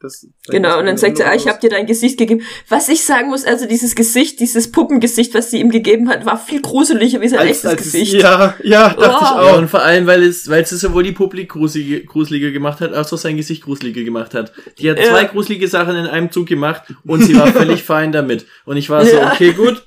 [0.03, 2.43] Das, Genau, und dann sagt sie, ah, ich habe dir dein Gesicht gegeben.
[2.71, 6.39] Was ich sagen muss, also dieses Gesicht, dieses Puppengesicht, was sie ihm gegeben hat, war
[6.39, 8.15] viel gruseliger wie sein als, echtes als Gesicht.
[8.15, 9.03] Ja, ja, dachte Oh.
[9.05, 9.59] ich Ja, auch.
[9.59, 13.13] und vor allem, weil es, weil es sowohl die Publik gruselige, gruseliger gemacht hat, als
[13.13, 14.53] auch sein Gesicht gruseliger gemacht hat.
[14.79, 15.05] Die hat Ja.
[15.11, 18.47] zwei gruselige Sachen in einem Zug gemacht und sie war völlig fein damit.
[18.65, 19.33] Und ich war so, Ja.
[19.33, 19.87] okay, gut.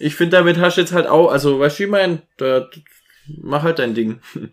[0.00, 2.68] Ich finde, damit hast du jetzt halt auch, also, weißt du, ich mein, da,
[3.26, 4.20] mach halt dein Ding.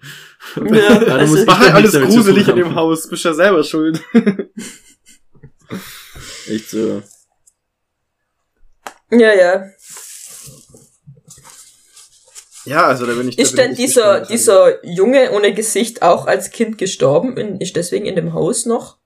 [0.55, 2.75] Ja, du also- musst Mach halt alles gruselig in dem.
[2.75, 4.01] Haus, bist ja selber schuld.
[6.47, 7.03] Echt so.
[9.11, 9.65] Ja, ja.
[12.65, 13.39] Ja, also da bin ich.
[13.39, 17.35] Ist denn dieser, dieser Junge ohne Gesicht auch als Kind gestorben?
[17.37, 18.97] und Ist deswegen in dem Haus noch?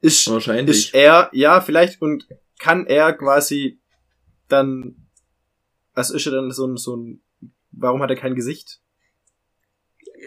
[0.00, 0.86] ist, Wahrscheinlich.
[0.88, 2.26] ist er, ja, vielleicht, und
[2.58, 3.78] kann er quasi
[4.48, 5.08] dann,
[5.94, 7.22] also ist er dann so ein, so ein,
[7.76, 8.80] warum hat er kein Gesicht?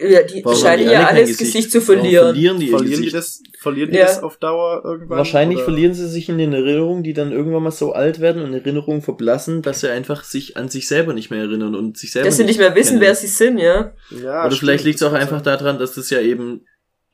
[0.02, 2.24] Ja, die Warum scheinen die ja alle alles Gesicht, zu Warum verlieren.
[2.28, 3.14] verlieren die Verlieren die Gesicht?
[3.14, 4.06] das, verlieren die Ja.
[4.06, 5.18] das auf Dauer irgendwann?
[5.18, 5.64] Wahrscheinlich oder?
[5.64, 9.02] verlieren sie sich in den Erinnerungen, die dann irgendwann mal so alt werden und Erinnerungen
[9.02, 12.36] verblassen, dass sie einfach sich an sich selber nicht mehr erinnern und sich selber Dass
[12.38, 13.00] sie nicht mehr wissen, kennen.
[13.02, 13.92] wer sie sind, ja.
[14.10, 15.58] Ja, Oder stimmt, vielleicht liegt es auch einfach sein.
[15.58, 16.64] daran, dass das ja eben,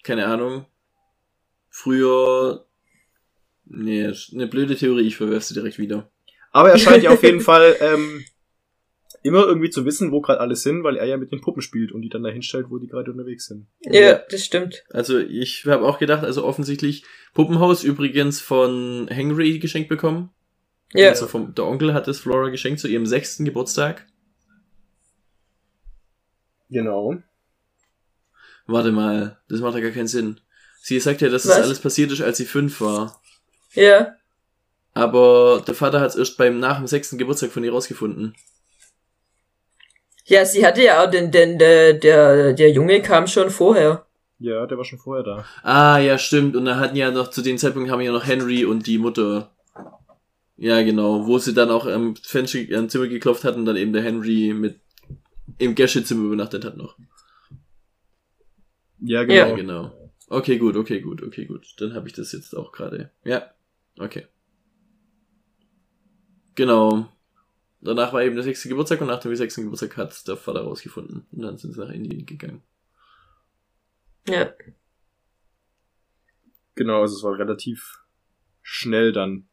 [0.04, 0.66] keine Ahnung,
[1.70, 2.66] früher.
[3.64, 6.08] Nee, eine blöde Theorie, ich verwerfe sie direkt wieder.
[6.52, 8.24] Aber er scheint ja auf jeden Fall ähm,
[9.22, 11.92] immer irgendwie zu wissen, wo gerade alle sind, weil er ja mit den Puppen spielt
[11.92, 13.66] und die dann dahin stellt, wo die gerade unterwegs sind.
[13.80, 14.20] Ja, Ja.
[14.30, 14.84] das stimmt.
[14.90, 17.04] Also ich habe auch gedacht, also offensichtlich
[17.34, 20.30] Puppenhaus übrigens von Henry geschenkt bekommen.
[20.92, 21.08] Ja.
[21.10, 24.06] Also vom, der Onkel hat es Flora geschenkt zu ihrem sechsten Geburtstag.
[26.70, 27.16] Genau.
[28.66, 30.40] Warte mal, das macht ja gar keinen Sinn.
[30.80, 31.56] Sie sagt ja, dass Was?
[31.56, 33.20] das alles passiert ist, als sie fünf war.
[33.74, 34.14] Ja.
[34.94, 38.34] Aber der Vater hat es erst beim nach dem sechsten Geburtstag von ihr rausgefunden.
[40.28, 44.06] Ja, sie hatte ja auch den, den, der, der, der Junge kam schon vorher.
[44.38, 45.44] Ja, der war schon vorher da.
[45.62, 46.56] Ah, ja, stimmt.
[46.56, 49.54] Und da hatten ja noch, zu dem Zeitpunkt haben ja noch Henry und die Mutter.
[50.56, 51.26] Ja, genau.
[51.26, 54.80] Wo sie dann auch am Fenster, am Zimmer geklopft hatten, dann eben der Henry mit
[55.58, 56.96] im Gästezimmer übernachtet hat noch.
[59.00, 59.24] Ja, Ja.
[59.24, 59.48] genau.
[59.48, 60.10] Ja, genau.
[60.28, 61.66] Okay, gut, okay, gut, okay, gut.
[61.78, 63.10] Dann habe ich das jetzt auch gerade.
[63.24, 63.50] Ja,
[63.98, 64.26] okay.
[66.56, 67.06] Genau.
[67.80, 71.26] Danach war eben der sechste Geburtstag und nach dem sechsten Geburtstag hat der Vater rausgefunden.
[71.30, 72.62] Und dann sind sie nach Indien gegangen.
[74.28, 74.52] Ja.
[76.74, 78.00] Genau, also es war relativ
[78.62, 79.48] schnell dann.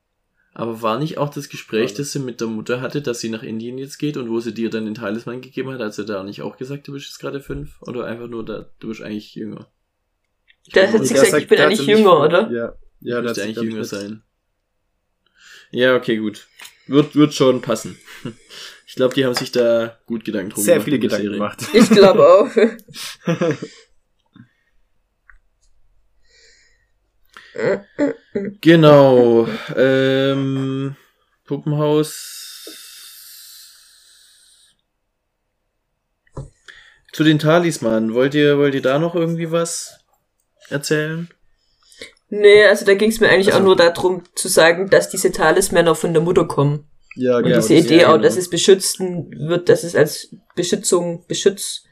[0.55, 3.41] Aber war nicht auch das Gespräch, das sie mit der Mutter hatte, dass sie nach
[3.43, 6.24] Indien jetzt geht und wo sie dir dann den Talisman gegeben hat, als sie da
[6.24, 7.82] nicht auch gesagt, du bist jetzt gerade fünf?
[7.82, 9.71] Oder einfach nur da, du bist eigentlich jünger?
[10.71, 12.41] Da hat sie gesagt, sagt- ich bin eigentlich nicht- jünger, oder?
[12.51, 14.24] Ja, ja, Ja, der hat müsste eigentlich jünger sein.
[15.71, 16.47] Ja, okay, gut.
[16.88, 17.97] Wird, wird schon passen.
[18.86, 21.25] Ich glaube, die haben sich da gut Gedanken drum Sehr gemacht viele in der Gedanken
[21.25, 21.38] Serie.
[21.39, 21.61] gemacht.
[21.73, 22.49] Ich glaube auch.
[28.61, 29.47] Genau.
[29.75, 30.95] Ähm,
[31.45, 32.39] Puppenhaus.
[37.11, 38.13] Zu den Talismanen.
[38.13, 39.99] Wollt ihr, wollt ihr da noch irgendwie was
[40.69, 41.29] erzählen?
[42.36, 45.31] Nee, also da ging es mir eigentlich Also- auch nur darum zu sagen, dass diese
[45.31, 46.88] Talismänner von der Mutter kommen.
[47.15, 47.57] Ja, Und genau.
[47.57, 48.23] diese das- Idee ja, auch, genau.
[48.23, 51.84] dass es beschützen wird, dass es als Beschützung, Beschütz,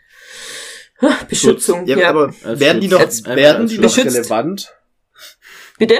[1.29, 2.09] Beschützung, Ja, ja.
[2.09, 4.73] aber werden die noch, Als- werden die noch relevant?
[5.77, 5.95] Bitte?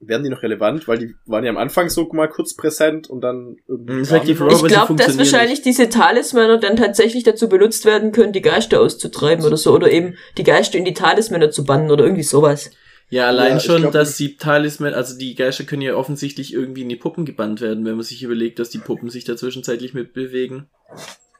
[0.00, 0.86] Werden die noch relevant?
[0.88, 3.94] Weil die waren ja am Anfang so mal kurz präsent und dann irgendwie.
[3.94, 7.48] Mhm, sagt die gar Frau, nicht Ich glaube, dass wahrscheinlich diese Talismänner dann tatsächlich dazu
[7.48, 11.50] benutzt werden können, die Geister auszutreiben oder so, oder eben die Geister in die Talismänner
[11.50, 12.70] zu bannen oder irgendwie sowas.
[13.08, 16.82] Ja, allein Ja, schon, glaub, dass die Talisman, also die Geister können ja offensichtlich irgendwie
[16.82, 19.94] in die Puppen gebannt werden, wenn man sich überlegt, dass die Puppen sich da zwischenzeitlich
[19.94, 20.68] mitbewegen.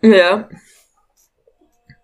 [0.00, 0.48] Ja.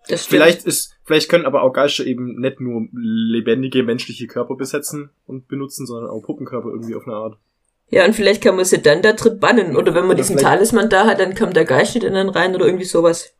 [0.07, 0.41] Das stimmt.
[0.41, 5.47] Vielleicht ist, vielleicht können aber auch Geister eben nicht nur lebendige menschliche Körper besetzen und
[5.47, 7.37] benutzen, sondern auch Puppenkörper irgendwie auf eine Art.
[7.89, 9.77] Ja, und vielleicht kann man sie dann da drin bannen.
[9.77, 12.29] Oder wenn man Oder diesen Talisman da hat, dann kommt der Geist nicht in den
[12.29, 13.33] rein oder irgendwie sowas.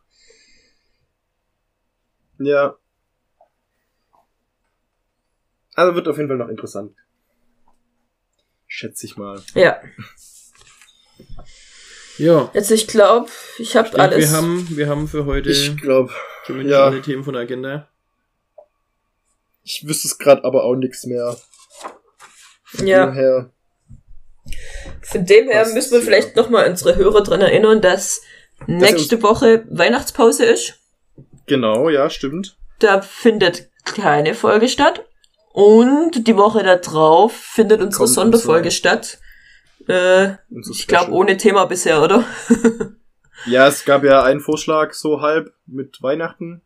[2.38, 2.78] Ja.
[5.76, 6.96] Also wird auf jeden Fall noch interessant.
[8.68, 9.42] Schätze ich mal.
[9.56, 9.82] Ja.
[12.18, 12.52] Ja.
[12.54, 14.20] Also ich glaube, ich habe alles.
[14.20, 16.12] wir haben, wir haben für heute Ich glaube,
[16.46, 16.86] zumindest ja.
[16.86, 17.90] alle Themen von der Agenda.
[19.64, 21.36] ich wüsste es gerade aber auch nichts mehr.
[22.66, 23.06] Von Ja.
[23.08, 23.50] dem her.
[25.02, 26.06] Von dem her müssen wir ja.
[26.06, 28.22] vielleicht nochmal unsere Hörer dran erinnern, dass
[28.68, 30.80] nächste Woche Weihnachtspause ist.
[31.48, 32.58] Genau, ja, stimmt.
[32.80, 35.06] Da findet keine Folge statt.
[35.54, 39.20] Und die Woche da drauf findet unsere Kommt Sonderfolge unsere- statt.
[39.88, 40.34] Äh,
[40.72, 42.26] ich glaube ohne Thema bisher, oder?
[43.46, 46.62] Ja, es gab ja einen Vorschlag so halb mit Weihnachten.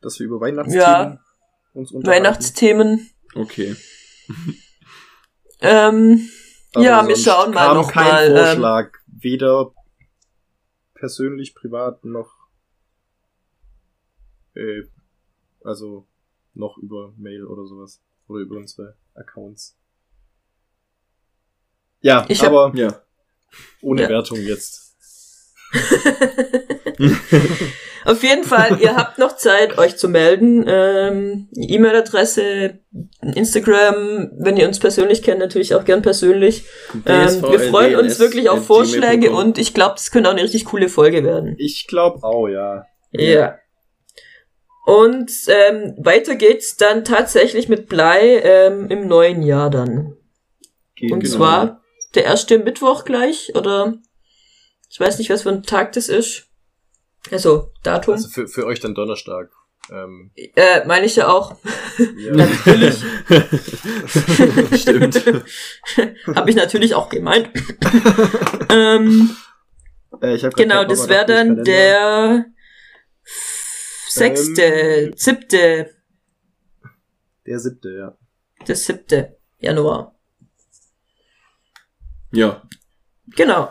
[0.00, 1.20] Dass wir über Weihnachtsthemen Ja.
[1.74, 2.24] uns unterhalten.
[2.24, 3.10] Weihnachtsthemen.
[3.34, 3.76] Okay.
[5.60, 6.26] Ähm,
[6.72, 8.92] Aber ja, wir schauen mal noch kein mal, ähm, Vorschlag.
[9.06, 9.74] Weder
[10.94, 12.32] persönlich, privat, noch
[14.54, 14.82] äh,
[15.62, 16.06] also
[16.56, 18.02] noch über Mail oder sowas.
[18.28, 19.76] Oder über unsere Accounts.
[22.00, 23.00] Ja, Ich hab- aber Ja.
[23.82, 24.08] ohne Ja.
[24.08, 24.94] Wertung jetzt.
[28.04, 30.64] Auf jeden Fall, ihr habt noch Zeit, euch zu melden.
[30.68, 32.78] Ähm, E-Mail-Adresse,
[33.34, 36.64] Instagram, wenn ihr uns persönlich kennt, natürlich auch gern persönlich.
[37.04, 40.66] Ähm, wir freuen uns wirklich auf Vorschläge und ich glaube, das könnte auch eine richtig
[40.66, 41.56] coole Folge werden.
[41.58, 42.86] Ich glaube auch, ja.
[43.10, 43.58] Ja.
[44.86, 50.16] Und ähm, weiter geht's dann tatsächlich mit Blei ähm, im neuen Jahr dann.
[50.94, 51.34] Geht Und genau.
[51.34, 51.82] zwar
[52.14, 53.94] der erste Mittwoch gleich, oder
[54.88, 56.46] ich weiß nicht, was für ein Tag das ist.
[57.32, 58.14] Also, Datum.
[58.14, 59.50] Also für, für euch dann Donnerstag.
[59.90, 61.56] Ähm, äh, meine ich ja auch.
[61.98, 62.32] ja.
[62.36, 62.94] Natürlich.
[64.80, 65.20] Stimmt.
[66.36, 67.50] Habe ich natürlich auch gemeint.
[68.70, 69.36] ähm,
[70.22, 72.46] äh, ich hab genau, das wäre dann der
[74.16, 75.12] sechste, Ähm.
[75.16, 75.90] siebte.
[77.46, 78.16] Der siebte, ja.
[78.66, 79.26] der 7.
[79.60, 80.14] Januar.
[82.32, 82.62] Ja.
[83.36, 83.70] Genau.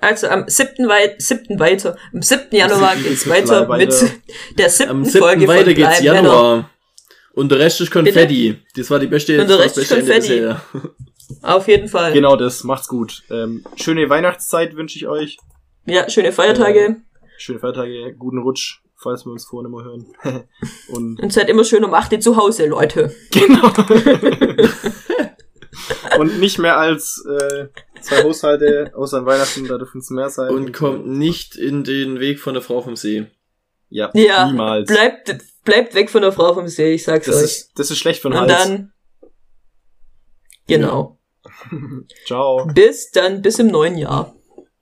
[0.00, 0.88] Also am 7.
[0.88, 1.58] Wei 7.
[1.60, 1.96] weiter.
[2.12, 2.48] Am 7.
[2.50, 3.94] Januar geht's weiter mit
[4.58, 4.90] der 7.
[4.90, 5.20] Am 7.
[5.22, 6.14] Folge weiter von geht's Männer.
[6.14, 6.70] Januar.
[7.34, 8.58] Und der Rest ist Konfetti.
[8.74, 10.50] Das war die beste, Und der Rest ist Konfetti.
[11.42, 12.12] Auf jeden Fall.
[12.12, 13.22] Genau das, macht's gut.
[13.30, 15.38] Ähm, schöne Weihnachtszeit wünsche ich euch.
[15.86, 16.96] Ja, schöne Feiertage.
[17.38, 20.06] Schöne Feiertage, guten Rutsch, falls wir uns vorhin immer hören.
[20.88, 23.14] Und Und seid immer schön um 8 Uhr zu Hause, Leute.
[23.30, 23.68] genau.
[26.18, 27.68] Und nicht mehr als äh,
[28.00, 30.50] zwei Haushalte, außer an Weihnachten, da dürfen es mehr sein.
[30.50, 33.26] Und kommt nicht in den Weg von der Frau vom See.
[33.88, 34.86] Ja, Ja, niemals.
[34.88, 37.42] bleibt, bleibt weg von der Frau vom See, ich sag's das, euch.
[37.44, 38.64] ist, das ist schlecht für den Und Hals.
[38.68, 38.92] dann,
[40.66, 41.18] genau.
[42.26, 42.66] Ciao.
[42.72, 44.34] Bis dann, bis im neuen Jahr.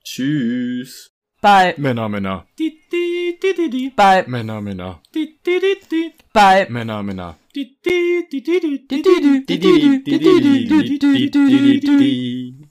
[0.03, 1.10] Tschüss.
[1.41, 6.13] Bei Männer, Männer, di di di di di bei Männer, Männer, di di di di
[6.31, 7.35] bei Männer, Männer.
[7.51, 11.79] di di di di di di di di di di di di di di di
[11.81, 12.69] di